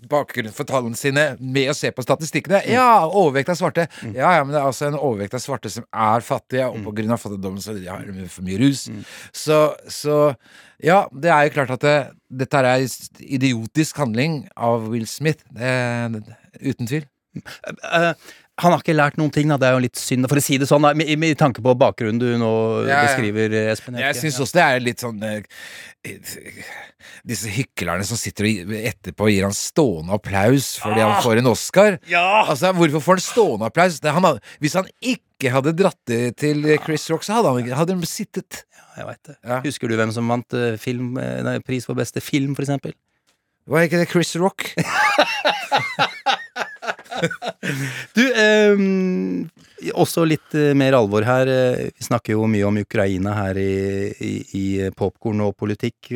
[0.07, 2.61] bakgrunnen bakgrunn for tallene sine med å se på statistikkene.
[2.69, 3.87] Ja, overvekt av svarte.
[4.05, 6.95] Ja, ja, men det er altså en overvekt av svarte som er fattige, og på
[6.99, 8.87] grunn av fattigdommen så har de for mye rus.
[9.35, 9.61] Så,
[9.91, 10.19] så
[10.83, 11.97] ja, det er jo klart at det,
[12.45, 15.43] dette er en idiotisk handling av Will Smith.
[15.55, 16.23] Det,
[16.61, 17.07] uten tvil.
[17.35, 18.13] Eh,
[18.59, 19.57] han har ikke lært noen ting, da.
[19.61, 21.73] Det er jo litt synd, for å si det sånn, da, med, med tanke på
[21.79, 22.51] bakgrunnen du nå
[22.83, 22.99] Ja, ja.
[23.07, 23.97] beskriver, Espen.
[24.01, 25.41] Jeg syns også det er litt sånn eh,
[27.27, 31.99] Disse hyklerne som sitter og etterpå gir han stående applaus fordi han får en Oscar.
[32.11, 32.25] Ja!
[32.45, 33.99] Altså, Hvorfor får han stående applaus?
[34.03, 37.77] Det, han hadde, hvis han ikke hadde dratt det til Chris Rock, så hadde han
[37.81, 38.63] hadde de sittet.
[38.99, 39.37] Jeg vet det.
[39.47, 39.59] Ja.
[39.63, 42.95] Husker du hvem som vant eh, film, eh, nei, pris for beste film, for eksempel?
[43.69, 44.65] Var ikke det Chris Rock?
[48.17, 48.81] Du, eh,
[49.95, 51.49] også litt eh, mer alvor her.
[51.51, 53.71] Eh, Vi snakker jo mye om Ukraina her i,
[54.19, 54.65] i, i
[54.95, 56.13] Popkorn og politikk.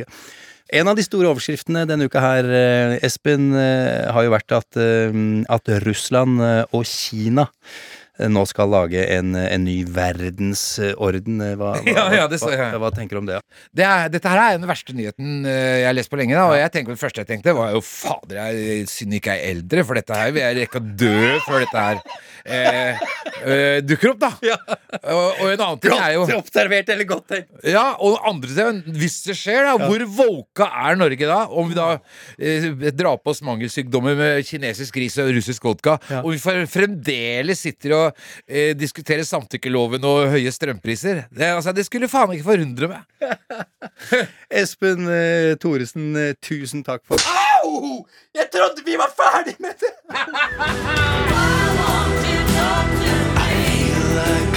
[0.74, 4.80] En av de store overskriftene denne uka her, eh, Espen, eh, har jo vært at,
[4.82, 5.20] eh,
[5.54, 7.92] at Russland eh, og Kina eh,
[8.30, 11.40] nå skal lage en, en ny verdensorden.
[11.42, 12.68] Eh, Hva, hva, Ja, ja, det så ja.
[12.76, 13.40] hva, hva tenker du om det?
[13.74, 16.36] Det er, dette her er den verste nyheten eh, jeg har lest på lenge.
[16.38, 19.42] Da, og jeg tenker, det første jeg tenkte, var jo fader, jeg synd ikke jeg
[19.48, 21.16] er eldre, for dette her vil jeg rekke å dø
[21.48, 22.04] før dette her
[22.46, 23.04] eh,
[23.42, 24.32] eh, dukker opp, da.
[25.04, 27.48] Og, og en annen ting er jo observert eller godt tenkt.
[27.68, 31.40] Ja, og andre ting, hvis det skjer, da, hvor volka er Norge da?
[31.50, 31.88] Om vi da
[32.38, 36.40] eh, drar på oss mangelsykdommer med kinesisk ris og russisk vodka, og vi
[36.70, 41.26] fremdeles sitter og eh, diskutere samtykkeloven og høye strømpriser.
[41.32, 43.02] Det, altså, det skulle faen ikke forundre meg.
[44.64, 47.22] Espen eh, Thoresen, eh, tusen takk for
[47.64, 48.04] Au!
[48.36, 49.94] Jeg trodde vi var ferdig med det!
[54.14, 54.53] like I'm drowning.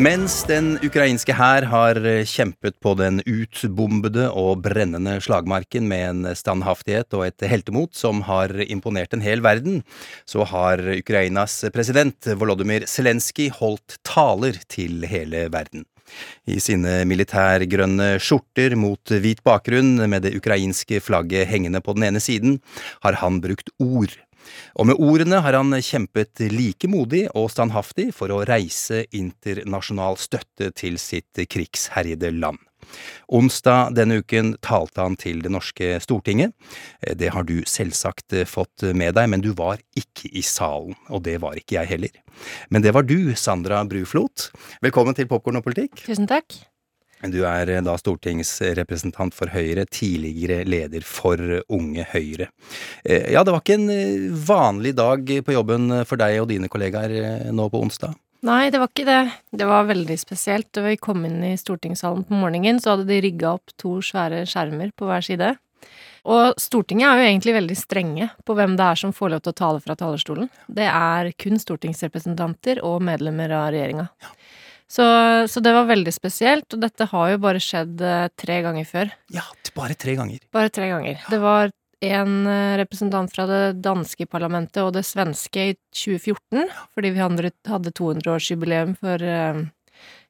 [0.00, 6.38] Mens den ukrainske hær har eh, kjempet på den utbombede og brennende slagmarken med en
[6.38, 9.82] standhaftighet og et heltemot som har imponert en hel verden,
[10.24, 15.84] så har Ukrainas president Volodymyr Zelenskyj holdt taler til hele verden.
[16.48, 22.24] I sine militærgrønne skjorter mot hvit bakgrunn med det ukrainske flagget hengende på den ene
[22.24, 22.56] siden,
[23.04, 24.16] har han brukt ord.
[24.80, 30.70] Og med ordene har han kjempet like modig og standhaftig for å reise internasjonal støtte
[30.72, 32.56] til sitt krigsherjede land.
[33.28, 36.56] Onsdag denne uken talte han til det norske Stortinget.
[37.04, 41.36] Det har du selvsagt fått med deg, men du var ikke i salen, og det
[41.44, 42.16] var ikke jeg heller.
[42.72, 44.48] Men det var du, Sandra Bruflot.
[44.80, 46.06] Velkommen til Popkorn og politikk.
[46.08, 46.56] Tusen takk.
[47.28, 51.36] Du er eh, da stortingsrepresentant for Høyre, tidligere leder for
[51.68, 52.48] Unge Høyre.
[53.04, 56.70] Eh, Ja, det var ikke en eh, vanlig dag på jobben for deg og dine
[56.72, 58.16] kollegaer nå på onsdag.
[58.46, 59.22] Nei, det var ikke det.
[59.52, 60.70] Det var veldig spesielt.
[60.72, 64.46] Da vi kom inn i stortingssalen på morgenen, så hadde de rigga opp to svære
[64.48, 65.50] skjermer på hver side.
[66.28, 69.54] Og Stortinget er jo egentlig veldig strenge på hvem det er som får lov til
[69.54, 70.50] å tale fra talerstolen.
[70.68, 74.08] Det er kun stortingsrepresentanter og medlemmer av regjeringa.
[74.90, 75.04] Så,
[75.46, 79.12] så det var veldig spesielt, og dette har jo bare skjedd eh, tre ganger før.
[79.30, 79.44] Ja,
[79.76, 80.40] bare tre ganger.
[80.50, 81.20] Bare tre ganger.
[81.30, 81.70] Det var
[82.00, 87.52] en eh, representant fra det danske parlamentet og det svenske i 2014, fordi vi hadde
[87.70, 89.62] hadde 200-årsjubileum for eh,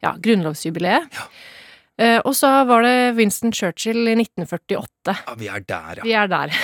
[0.05, 1.09] ja, grunnlovsjubileet.
[1.09, 1.57] Eh,
[2.01, 5.15] Og så var det Winston Churchill i 1948.
[5.27, 6.05] Ja, vi er der, ja.
[6.07, 6.55] Vi er der.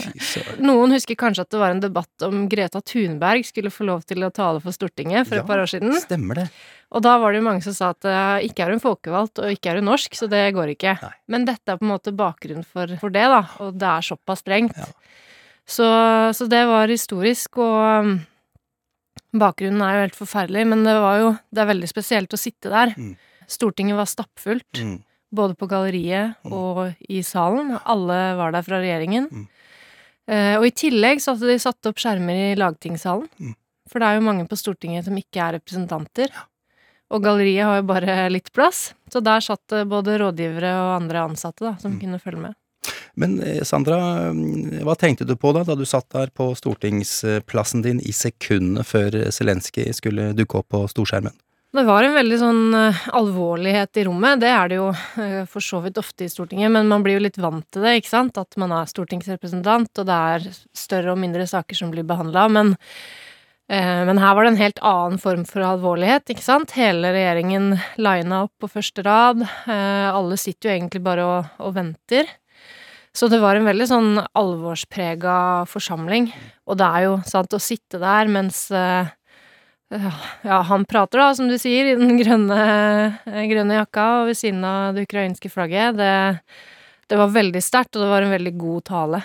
[0.66, 4.26] Noen husker kanskje at det var en debatt om Greta Thunberg skulle få lov til
[4.26, 5.94] å tale for Stortinget for Ja, et par år siden.
[6.02, 6.48] Stemmer det.
[6.90, 9.54] Og da var det jo mange som sa at uh, ikke er hun folkevalgt, og
[9.54, 10.96] ikke er hun norsk, så det går ikke.
[10.98, 11.12] Nei.
[11.30, 14.42] Men dette er på en måte bakgrunnen for, for det, da, og det er såpass
[14.42, 14.78] strengt.
[14.78, 14.90] Ja.
[15.70, 15.86] Så,
[16.34, 18.14] så det var historisk, og um,
[19.38, 22.72] bakgrunnen er jo helt forferdelig, men det var jo Det er veldig spesielt å sitte
[22.72, 22.96] der.
[22.98, 23.14] Mm.
[23.50, 25.00] Stortinget var stappfullt, Mm.
[25.34, 27.76] både på galleriet og i salen.
[27.84, 29.26] Alle var der fra regjeringen.
[29.30, 29.48] Mm.
[30.30, 33.28] Eh, og i tillegg så hadde de satt opp skjermer i lagtingssalen.
[33.40, 33.54] Mm.
[33.90, 36.30] For det er jo mange på Stortinget som ikke er representanter.
[37.10, 41.24] Og galleriet har jo bare litt plass, så der satt det både rådgivere og andre
[41.26, 42.00] ansatte da, som Mm.
[42.00, 42.54] kunne følge med.
[43.16, 47.82] Men eh, Sandra, mm, hva tenkte du på da, da du satt der på stortingsplassen
[47.82, 51.34] din i sekundene før Zelenskyj skulle dukke opp på storskjermen?
[51.70, 54.40] Det var en veldig sånn eh, alvorlighet i rommet.
[54.42, 57.22] Det er det jo eh, for så vidt ofte i Stortinget, men man blir jo
[57.22, 58.40] litt vant til det, ikke sant?
[58.42, 62.48] At man er stortingsrepresentant, og det er større og mindre saker som blir behandla.
[62.50, 62.72] Men,
[63.70, 66.74] eh, men her var det en helt annen form for alvorlighet, ikke sant?
[66.74, 69.46] Hele regjeringen lina opp på første rad.
[69.46, 72.34] Eh, alle sitter jo egentlig bare og, og venter.
[73.14, 75.38] Så det var en veldig sånn alvorsprega
[75.70, 76.32] forsamling.
[76.66, 79.14] Og det er jo sant å sitte der mens eh,
[80.42, 82.60] ja, han prater da, som du sier, i den grønne,
[83.26, 85.98] grønne jakka og ved siden av det ukrainske flagget.
[85.98, 86.12] Det,
[87.10, 89.22] det var veldig sterkt, og det var en veldig god tale.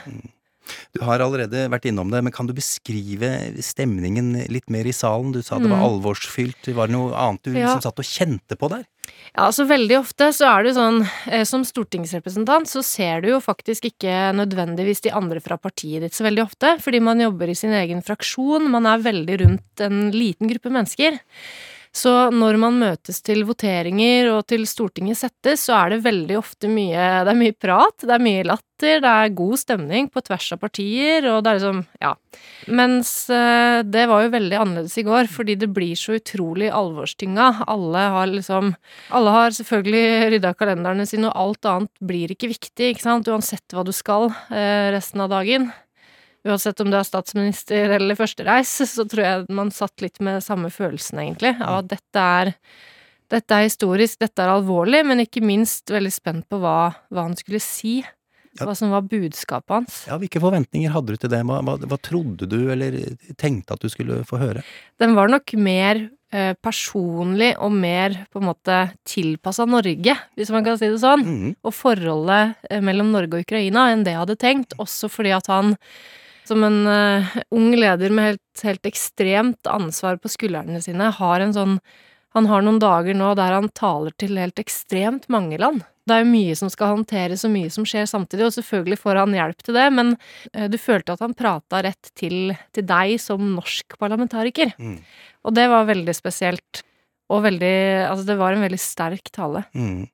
[0.93, 3.29] Du har allerede vært innom det, men kan du beskrive
[3.63, 5.31] stemningen litt mer i salen?
[5.35, 5.87] Du sa det var Mm.
[5.89, 6.73] alvorsfylt.
[6.73, 7.67] Var det noe annet du Ja.
[7.67, 8.85] liksom satt og kjente på der?
[9.35, 13.39] Ja, altså veldig ofte så er det sånn, eh, som stortingsrepresentant så ser du jo
[13.39, 17.53] faktisk ikke nødvendigvis de andre fra partiet ditt så veldig ofte, fordi man jobber i
[17.53, 21.19] sin egen fraksjon, man er veldig rundt en liten gruppe mennesker.
[21.95, 26.67] Så når man møtes til voteringer og til Stortinget settes, så er det veldig ofte
[26.67, 30.49] mye Det er mye prat, det er mye latter, det er god stemning på tvers
[30.51, 32.11] av partier, og det er liksom Ja.
[32.67, 37.63] Mens eh, det var jo veldig annerledes i går, fordi det blir så utrolig alvorstynga.
[37.71, 38.75] Alle har liksom
[39.15, 43.71] Alle har selvfølgelig rydda kalenderne sine, og alt annet blir ikke viktig, ikke sant, uansett
[43.71, 45.71] hva du skal eh, resten av dagen.
[46.45, 50.69] Uansett om du er statsminister eller førstereis, så tror jeg man satt litt med samme
[50.73, 52.53] følelsen, egentlig, av at dette er
[53.31, 57.33] dette er historisk, dette er alvorlig, men ikke minst veldig spent på hva, hva han
[57.39, 58.03] skulle si.
[58.55, 58.69] Ja.
[58.69, 59.95] Hva som var budskapet hans.
[60.07, 61.41] Ja, Hvilke forventninger hadde du til det?
[61.43, 62.95] Hva, hva, hva trodde du, eller
[63.35, 64.61] tenkte at du skulle få høre?
[65.01, 70.63] Den var nok mer eh, personlig og mer på en måte tilpassa Norge, hvis man
[70.63, 71.25] kan si det sånn.
[71.25, 71.49] Mm.
[71.67, 74.77] Og forholdet eh, mellom Norge og Ukraina enn det jeg hadde tenkt.
[74.79, 75.75] Også fordi at han,
[76.49, 81.55] som en uh, ung leder med helt, helt ekstremt ansvar på skuldrene sine, har en
[81.55, 81.79] sånn
[82.35, 85.85] Han har noen dager nå der han taler til helt ekstremt mange land.
[86.05, 89.21] Det er jo mye som skal håndteres, og mye som skjer samtidig, og selvfølgelig får
[89.21, 90.11] han hjelp til det, men
[90.51, 94.75] uh, du følte at han prata rett til, til deg som norsk parlamentariker.
[94.75, 94.99] Mm.
[95.47, 96.83] Og det var veldig spesielt.
[97.31, 99.63] Og veldig Altså, det var en veldig sterk tale.
[99.73, 100.05] Mm.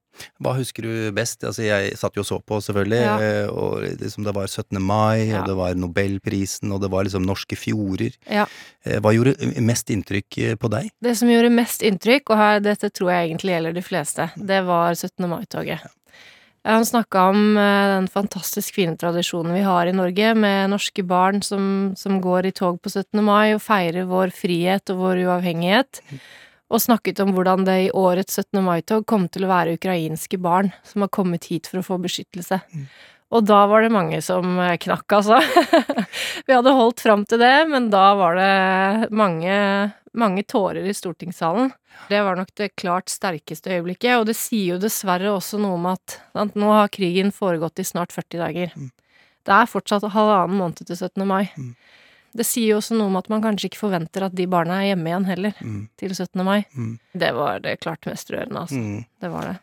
[0.43, 1.43] Hva husker du best?
[1.47, 3.15] Altså, jeg satt jo og så på, selvfølgelig, Ja.
[3.19, 4.79] eh, og liksom det var 17.
[4.81, 5.41] mai, Ja.
[5.41, 8.13] og det var Nobelprisen, og det var liksom norske fjorder.
[8.29, 8.45] Ja.
[8.85, 10.91] Eh, Hva gjorde mest inntrykk eh, på deg?
[11.01, 14.65] Det som gjorde mest inntrykk, og her, dette tror jeg egentlig gjelder de fleste, det
[14.65, 15.27] var 17.
[15.29, 15.79] mai-toget.
[16.63, 21.95] Han snakka om eh, den fantastiske kvinnetradisjonen vi har i Norge, med norske barn som,
[21.97, 23.23] som går i tog på 17.
[23.23, 26.03] mai og feirer vår frihet og vår uavhengighet.
[26.71, 28.61] Og snakket om hvordan det i årets 17.
[28.63, 32.61] mai-tog kom til å være ukrainske barn som har kommet hit for å få beskyttelse.
[33.31, 35.39] Og da var det mange som eh, knakk, altså.
[36.47, 39.55] vi hadde holdt fram til det, men da var det mange
[40.13, 41.71] mange tårer i stortingssalen.
[42.09, 45.87] Det var nok det klart sterkeste øyeblikket, og det sier jo dessverre også noe om
[45.93, 48.75] at sant, nå har krigen foregått i snart 40 dager.
[49.47, 51.23] Det er fortsatt halvannen måned til 17.
[51.27, 51.45] mai.
[52.37, 54.91] Det sier jo også noe om at man kanskje ikke forventer at de barna er
[54.91, 55.57] hjemme igjen heller,
[55.99, 56.43] til 17.
[56.47, 56.61] mai.
[57.11, 58.79] Det var det klart mest rørende, altså.
[58.79, 59.01] Mm.
[59.21, 59.57] Det var det.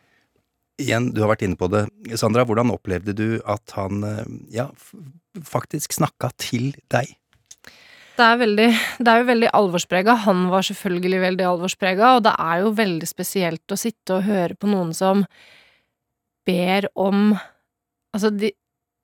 [0.79, 1.87] Igjen, du har vært inne på det.
[2.19, 4.69] Sandra, hvordan opplevde du at han eh, ja,
[5.43, 7.17] faktisk snakka til deg?
[8.19, 8.67] Det er, veldig,
[8.99, 10.15] det er jo veldig alvorsprega.
[10.25, 14.57] Han var selvfølgelig veldig alvorsprega, og det er jo veldig spesielt å sitte og høre
[14.59, 15.23] på noen som
[16.47, 17.31] ber om
[18.09, 18.47] Altså, de,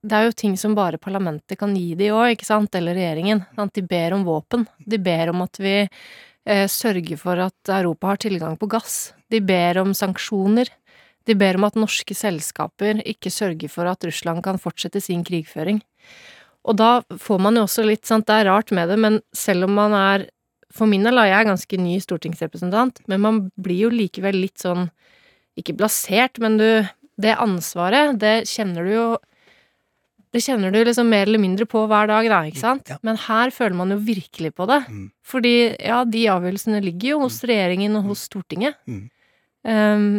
[0.06, 3.44] det er jo ting som bare parlamentet kan gi de òg, ikke sant, eller regjeringen.
[3.58, 3.74] Sant?
[3.74, 4.66] De ber om våpen.
[4.78, 9.16] De ber om at vi eh, sørger for at Europa har tilgang på gass.
[9.34, 10.70] De ber om sanksjoner.
[11.26, 15.82] De ber om at norske selskaper ikke sørger for at Russland kan fortsette sin krigføring.
[16.66, 16.92] Og da
[17.22, 19.98] får man jo også litt, sant, det er rart med det, men selv om man
[19.98, 20.30] er
[20.76, 24.90] For min del er jeg ganske ny stortingsrepresentant, men man blir jo likevel litt sånn
[25.56, 26.68] Ikke blasert, men du
[27.22, 29.06] Det ansvaret, det kjenner du jo
[30.36, 32.90] Det kjenner du liksom mer eller mindre på hver dag, da, ikke sant?
[32.92, 32.98] Ja.
[33.08, 34.82] Men her føler man jo virkelig på det.
[34.92, 35.06] Mm.
[35.24, 38.76] Fordi, ja, de avgjørelsene ligger jo hos regjeringen og hos Stortinget.
[38.84, 39.06] Mm.
[39.64, 40.10] Um,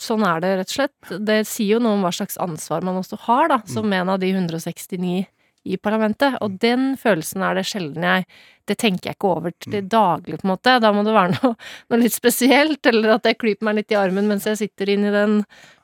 [0.00, 1.12] sånn er det, rett og slett.
[1.26, 4.22] Det sier jo noe om hva slags ansvar man også har, da, som en av
[4.22, 5.26] de 169
[5.66, 6.38] i parlamentet.
[6.44, 8.30] Og den følelsen er det sjelden jeg
[8.70, 10.76] Det tenker jeg ikke over til daglig, på en måte.
[10.78, 11.56] Da må det være noe,
[11.90, 15.10] noe litt spesielt, eller at jeg klyper meg litt i armen mens jeg sitter inne
[15.10, 15.32] i den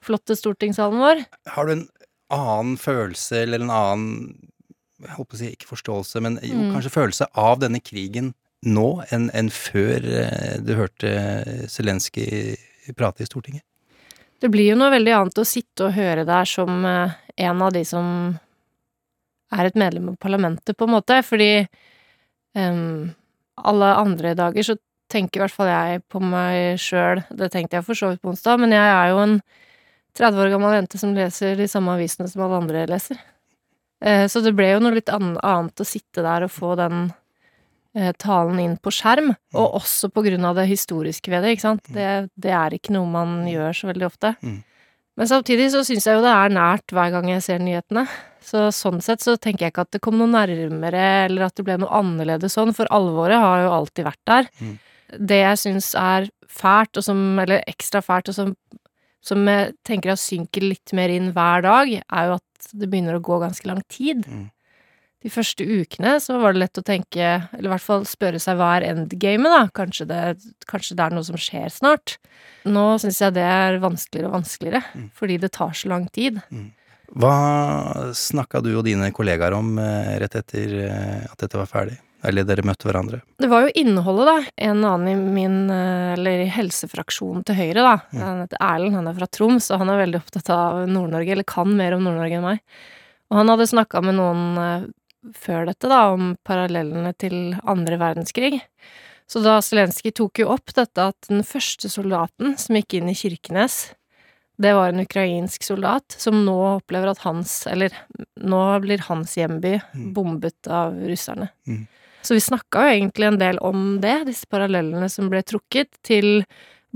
[0.06, 1.24] flotte stortingssalen vår.
[1.50, 1.88] Har du en
[2.33, 4.37] annen følelse, eller en annen
[4.97, 6.72] Jeg håper å si ikke forståelse, men jo, Mm.
[6.72, 8.33] kanskje følelse av denne krigen
[8.64, 12.57] nå enn en før eh, du hørte Zelenskyj
[12.97, 13.62] prate i Stortinget?
[14.41, 17.74] Det blir jo noe veldig annet å sitte og høre der som eh, en av
[17.77, 18.39] de som
[19.53, 21.66] er et medlem av parlamentet, på en måte, fordi
[22.57, 23.12] um,
[23.57, 24.77] alle andre dager så
[25.12, 28.33] tenker i hvert fall jeg på meg sjøl, det tenkte jeg for så vidt på
[28.33, 29.37] onsdag, men jeg er jo en
[30.16, 33.18] 30 år gammel jente som leser de samme avisene som alle andre leser.
[34.04, 37.10] Eh, Så det ble jo noe litt annet å sitte der og få den
[37.96, 41.68] eh, talen inn på skjerm, og også på grunn av det historiske ved det, ikke
[41.68, 41.92] sant.
[41.92, 44.34] Det, det er ikke noe man gjør så veldig ofte.
[44.42, 44.62] Mm.
[45.16, 48.04] Men samtidig så syns jeg jo det er nært hver gang jeg ser nyhetene.
[48.44, 51.64] Så sånn sett så tenker jeg ikke at det kom noe nærmere, eller at det
[51.66, 54.50] ble noe annerledes sånn, for alvoret har jo alltid vært der.
[54.60, 54.74] Mm.
[55.32, 58.52] Det jeg syns er fælt, og som, eller ekstra fælt, og som,
[59.27, 63.18] som jeg tenker jeg synker litt mer inn hver dag, er jo at det begynner
[63.18, 64.22] å gå ganske lang tid.
[64.27, 64.47] Mm.
[65.27, 68.59] De første ukene så var det lett å tenke, eller i hvert fall spørre seg
[68.61, 69.62] hva er endgamet, da?
[69.74, 70.20] Kanskje det,
[70.70, 72.18] kanskje det er noe som skjer snart?
[72.68, 75.09] Nå syns jeg det er vanskeligere og vanskeligere, Mm.
[75.18, 76.39] fordi det tar så lang tid.
[77.16, 77.35] Hva
[78.14, 81.99] snakka du og dine kollegaer om eh, rett etter eh, at dette var ferdig?
[82.27, 83.20] Eller dere møtte hverandre?
[83.39, 84.66] Det var jo innholdet, da.
[84.68, 87.97] En annen i min, eh, eller i helsefraksjonen til Høyre, da.
[88.18, 91.47] Han heter Erlend, han er fra Troms, og han er veldig opptatt av Nord-Norge, eller
[91.47, 92.62] kan mer om Nord-Norge enn meg.
[93.31, 94.89] Og han hadde snakka med noen eh,
[95.35, 98.62] før dette, da, om parallellene til andre verdenskrig.
[99.27, 103.16] Så da Zelenskyj tok jo opp dette at den første soldaten som gikk inn i
[103.18, 103.97] Kirkenes,
[104.57, 107.93] det var en ukrainsk soldat som nå opplever at hans, eller
[108.41, 109.74] nå blir hans hjemby
[110.16, 111.51] bombet av russerne.
[111.68, 111.83] Mm.
[112.27, 116.43] Så vi snakka jo egentlig en del om det, disse parallellene som ble trukket til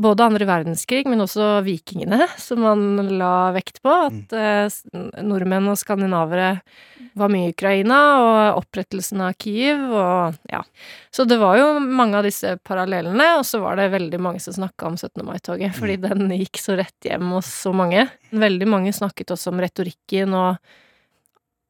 [0.01, 3.93] både andre verdenskrig, men også vikingene, som man la vekt på.
[4.09, 4.81] At eh,
[5.23, 6.51] nordmenn og skandinavere
[7.21, 10.65] var mye i Ukraina, og opprettelsen av Kiev, og ja.
[11.15, 14.57] Så det var jo mange av disse parallellene, og så var det veldig mange som
[14.57, 15.23] snakka om 17.
[15.27, 18.09] mai-toget, fordi den gikk så rett hjem hos så mange.
[18.31, 20.59] Veldig mange snakket også om retorikken, og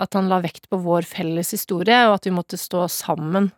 [0.00, 3.50] at han la vekt på vår felles historie, og at vi måtte stå sammen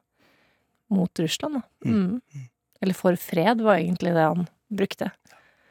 [0.92, 1.88] mot Russland, da.
[1.88, 2.48] Mm.
[2.82, 5.12] Eller for fred, var egentlig det han brukte.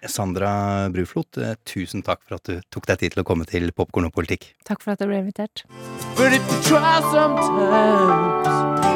[0.09, 3.69] Sandra Bruflot, eh, tusen takk for at du tok deg tid til å komme til
[3.75, 4.53] Popkorn og politikk.
[4.65, 5.65] Takk for at jeg ble invitert.
[6.17, 8.47] But if you try sometimes,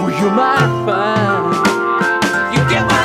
[0.01, 1.53] well, you might find
[2.55, 3.05] you get what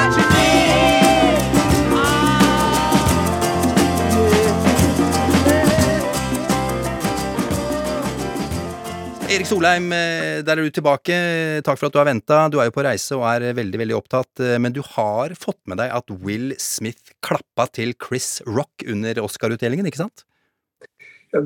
[9.30, 11.14] Erik Solheim, eh, der er du tilbake.
[11.62, 12.48] Takk for at du har venta.
[12.50, 14.40] Du er jo på reise og er veldig, veldig opptatt.
[14.42, 19.14] eh, Men du har fått med deg at Will Smith klappa til Chris Rock under
[19.22, 20.24] Oscar-utdelingen, ikke sant?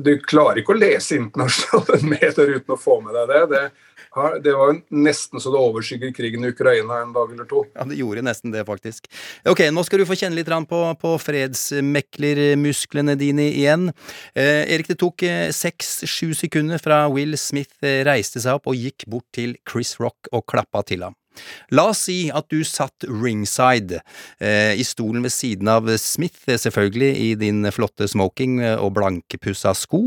[0.01, 3.43] Du klarer ikke å lese internasjonale medier uten å få med deg det.
[3.53, 3.63] Det,
[4.43, 7.65] det var nesten så det overskygger krigen i Ukraina en dag eller to.
[7.75, 9.09] Ja, det gjorde nesten det, faktisk.
[9.49, 13.91] Ok, nå skal du få kjenne litt på, på fredsmeklermusklene dine igjen.
[14.33, 15.23] Eh, Erik, det tok
[15.55, 20.31] seks-sju sekunder fra Will Smith eh, reiste seg opp og gikk bort til Chris Rock
[20.31, 21.15] og klappa til ham.
[21.75, 24.01] La oss si at du satt ringside,
[24.39, 28.93] eh, i stolen ved siden av Smith, eh, selvfølgelig, i din flotte smoking eh, og
[28.97, 30.03] blankpussa sko.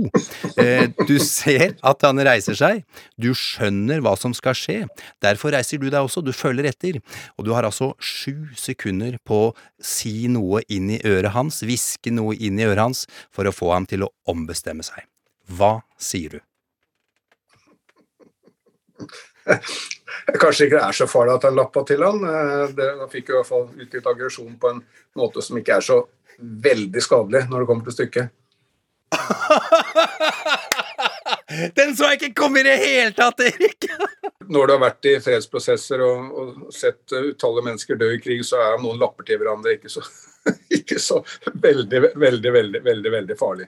[0.58, 2.84] Eh, du ser at han reiser seg,
[3.20, 4.78] du skjønner hva som skal skje,
[5.24, 7.00] derfor reiser du deg også, du følger etter,
[7.36, 12.12] og du har altså sju sekunder på å si noe inn i øret hans, hviske
[12.14, 15.06] noe inn i øret hans, for å få ham til å ombestemme seg.
[15.48, 16.40] Hva sier du?
[20.38, 22.18] Kanskje ikke det er så farlig at han lappa til han.
[22.24, 24.80] Eh, Det, han fikk i hvert fall utgitt aggresjon på en
[25.18, 25.98] måte som ikke er så
[26.38, 28.26] veldig skadelig når det kommer til stykket.
[31.76, 33.86] Den så jeg ikke komme i det hele tatt, Erik!
[34.52, 38.44] Når du har vært i fredsprosesser og, og sett uh, utallige mennesker dø i krig,
[38.46, 40.02] så er noen lapper til hverandre ikke så,
[40.78, 41.22] ikke så
[41.52, 43.66] veldig, veldig, veldig veldig, veldig farlig.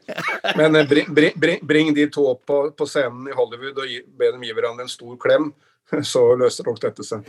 [0.57, 4.01] Men eh, bring, bring, bring de to opp på, på scenen i Hollywood og gi,
[4.05, 5.51] be dem gi hverandre en stor klem,
[6.12, 7.26] så løser nok dette seg.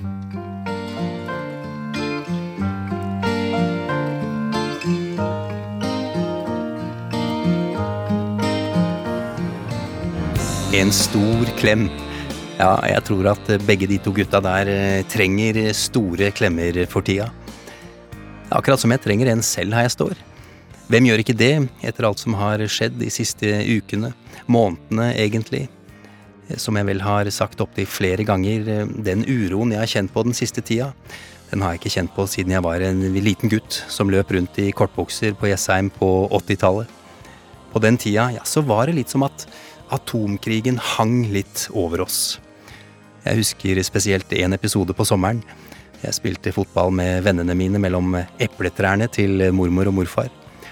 [10.71, 11.89] En stor klem.
[12.61, 17.27] Ja, jeg tror at begge de to gutta der eh, trenger store klemmer for tida.
[18.51, 20.15] Akkurat som jeg trenger en selv her jeg står.
[20.91, 21.53] Hvem gjør ikke det,
[21.87, 24.11] etter alt som har skjedd de siste ukene,
[24.51, 25.69] månedene egentlig?
[26.59, 30.23] Som jeg vel har sagt opptil flere ganger, eh, den uroen jeg har kjent på
[30.27, 30.91] den siste tida,
[31.51, 34.55] den har jeg ikke kjent på siden jeg var en liten gutt som løp rundt
[34.63, 36.87] i kortbukser på Jessheim på 80-tallet.
[37.73, 39.45] På den tida, ja, så var det litt som at
[39.91, 42.39] atomkrigen hang litt over oss.
[43.25, 45.43] Jeg husker spesielt en episode på sommeren.
[46.01, 50.31] Jeg spilte fotball med vennene mine mellom epletrærne til mormor og morfar.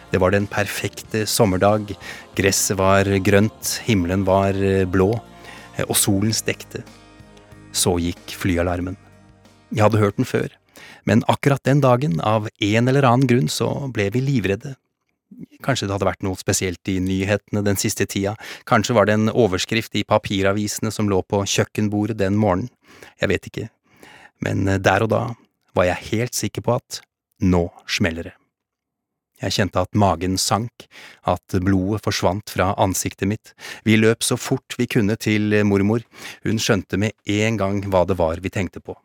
[0.09, 1.91] Det var den perfekte sommerdag.
[2.39, 4.57] Gresset var grønt, himmelen var
[4.89, 5.11] blå,
[5.87, 6.83] og solen stekte.
[7.71, 8.97] Så gikk flyalarmen.
[9.69, 10.49] Jeg hadde hørt den før,
[11.05, 14.75] men akkurat den dagen, av en eller annen grunn, så ble vi livredde.
[15.61, 18.33] Kanskje det hadde vært noe spesielt i nyhetene den siste tida,
[18.69, 22.71] kanskje var det en overskrift i papiravisene som lå på kjøkkenbordet den morgenen,
[23.21, 23.67] jeg vet ikke,
[24.41, 25.23] men der og da
[25.77, 27.03] var jeg helt sikker på at
[27.45, 28.38] nå smeller det.
[29.39, 30.85] Jeg kjente at magen sank,
[31.23, 33.53] at blodet forsvant fra ansiktet mitt,
[33.87, 36.03] vi løp så fort vi kunne til mormor,
[36.43, 38.97] hun skjønte med en gang hva det var vi tenkte på.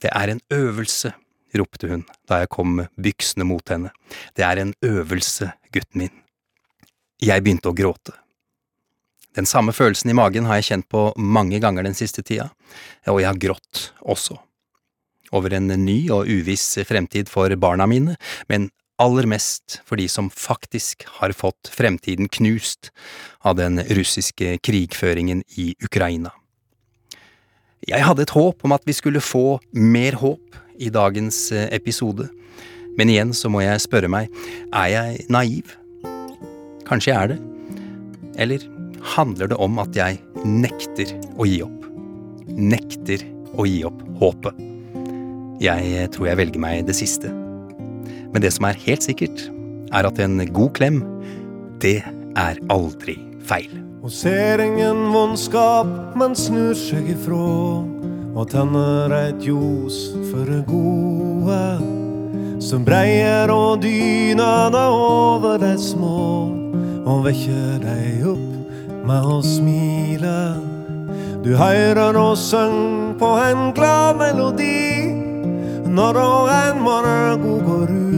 [0.00, 1.14] Det er en øvelse,
[1.56, 3.92] ropte hun da jeg kom byksende mot henne,
[4.36, 6.16] det er en øvelse, gutten min.
[7.20, 8.14] Jeg begynte å gråte.
[9.36, 12.48] Den samme følelsen i magen har jeg kjent på mange ganger den siste tida,
[13.06, 14.36] og jeg har grått også.
[15.36, 18.16] Over en ny og uviss fremtid for barna mine,
[18.50, 18.68] men
[19.00, 22.90] aller mest for de som faktisk har fått fremtiden knust
[23.40, 26.34] av den russiske krigføringen i Ukraina.
[27.88, 32.28] Jeg hadde et håp om at vi skulle få mer håp i dagens episode,
[32.98, 34.28] men igjen så må jeg spørre meg,
[34.68, 35.72] er jeg naiv?
[36.88, 37.40] Kanskje jeg er det?
[38.40, 38.66] Eller
[39.16, 41.86] handler det om at jeg nekter å gi opp?
[42.50, 43.24] Nekter
[43.56, 44.66] å gi opp håpet?
[45.60, 47.32] Jeg tror jeg velger meg det siste.
[48.32, 49.46] Men det som er helt sikkert,
[49.92, 51.00] er at en god klem,
[51.82, 52.00] det
[52.38, 53.72] er aldri feil.
[54.00, 57.50] Og ser ingen vondskap, men snur seg ifrå
[58.30, 59.98] og tenner eit ljos
[60.30, 61.60] for det gode.
[62.62, 66.52] Som breier og dyner det over de små,
[67.04, 70.36] og vekker dei opp med å smile.
[71.44, 75.10] Du høyrer og syng på en glad melodi
[75.90, 78.09] når en morgen går ut.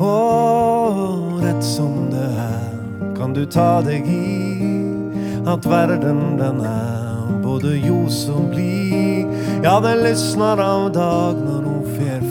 [0.00, 2.72] Og rett som det er,
[3.16, 4.68] kan du ta deg i
[5.46, 9.30] at verden den er både ljos og blid.
[9.64, 12.25] Ja, det lysner av dag når hun fer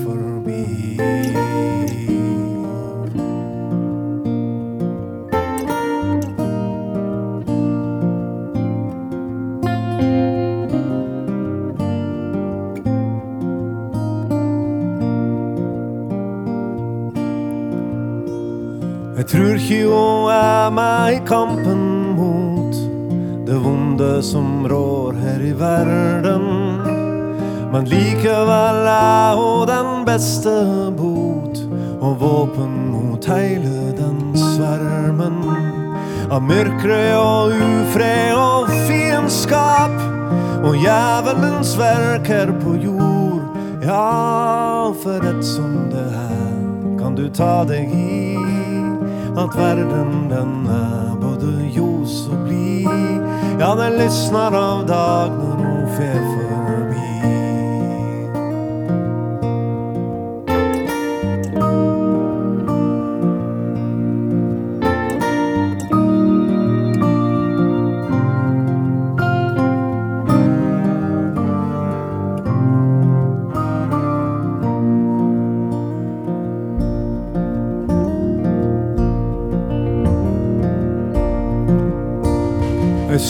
[19.26, 21.80] Jeg tror ikke hun er med i kampen
[22.14, 22.76] mot
[23.48, 26.44] det vonde som rår her i verden.
[27.74, 30.54] Men likevel er hun den beste
[31.00, 31.58] bot
[32.06, 35.42] og våpen mot hele den svermen.
[36.30, 39.98] Av mørkre og ufred og fiendskap
[40.62, 43.42] og jævelens verker på jord.
[43.82, 46.58] Ja, for rett som det er,
[47.02, 48.35] kan du ta deg i
[49.38, 52.88] at verden den er både ljos og blid.
[53.60, 55.88] Ja, den lysner av dag når hun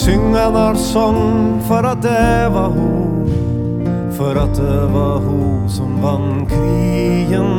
[0.06, 3.30] Vi synger vår sång for at det var hun,
[4.16, 7.50] for at det var hun som vant krigen.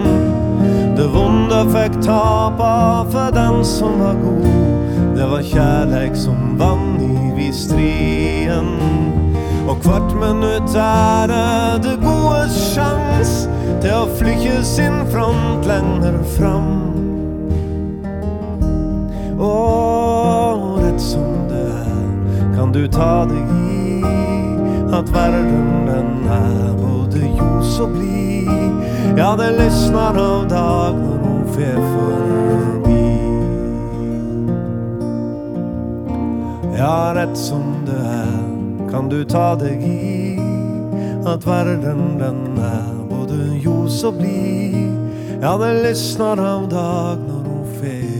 [0.95, 4.48] Det vonde fikk tapa for den som var god.
[5.18, 7.02] Det var kjærleik som vann
[7.38, 8.72] i striden.
[9.68, 13.50] Og hvert minutt er det det gode sjans
[13.84, 16.72] til å flykke sin front lenger fram.
[19.36, 21.37] Og rett som
[22.68, 24.03] kan du ta deg i
[24.91, 28.74] at verden den er både ljos og blid.
[29.15, 33.05] Ja, det lysner av dag når hun fer forbi.
[36.76, 38.36] Ja, rett som det er,
[38.91, 40.36] kan du ta deg i
[41.24, 44.91] at verden den er både ljos og blid.
[45.39, 48.16] Ja, det lysner av dag når hun fer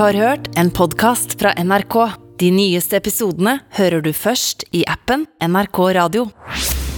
[0.00, 1.94] har hørt en podkast fra NRK.
[2.40, 6.22] De nyeste episodene hører du først i appen NRK Radio.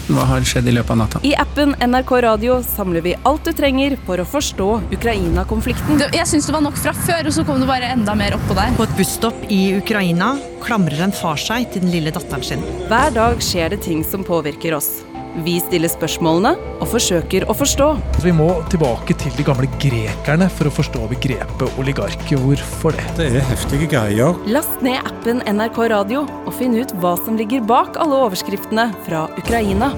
[0.07, 1.23] Hva har skjedd i løpet av natta?
[1.27, 6.05] I appen NRK Radio samler vi alt du trenger for å forstå Ukraina-konflikten.
[6.15, 8.55] Jeg syns det var nok fra før, og så kom det bare enda mer oppå
[8.59, 8.75] der.
[8.79, 12.67] På et busstopp i Ukraina klamrer en far seg til den lille datteren sin.
[12.91, 14.93] Hver dag skjer det ting som påvirker oss.
[15.33, 17.87] Vi stiller spørsmålene og forsøker å forstå.
[18.21, 22.27] Vi må tilbake til de gamle grekerne for å forstå begrepet oligark.
[22.29, 23.07] Hvorfor det?
[23.17, 24.37] Det er heftige greier.
[24.53, 29.25] Last ned appen NRK Radio og finn ut hva som ligger bak alle overskriftene fra
[29.41, 29.95] Ukraina.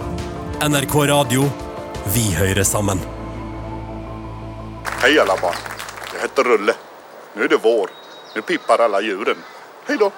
[0.62, 1.50] NRK Radio.
[2.14, 3.02] Vi hører sammen.
[5.02, 5.58] Hei, alla barn.
[6.12, 6.78] Jeg heter Rulle.
[7.34, 7.90] Nå er det vår.
[8.36, 9.42] Nå piper alle djuren.
[9.88, 10.12] Hei då.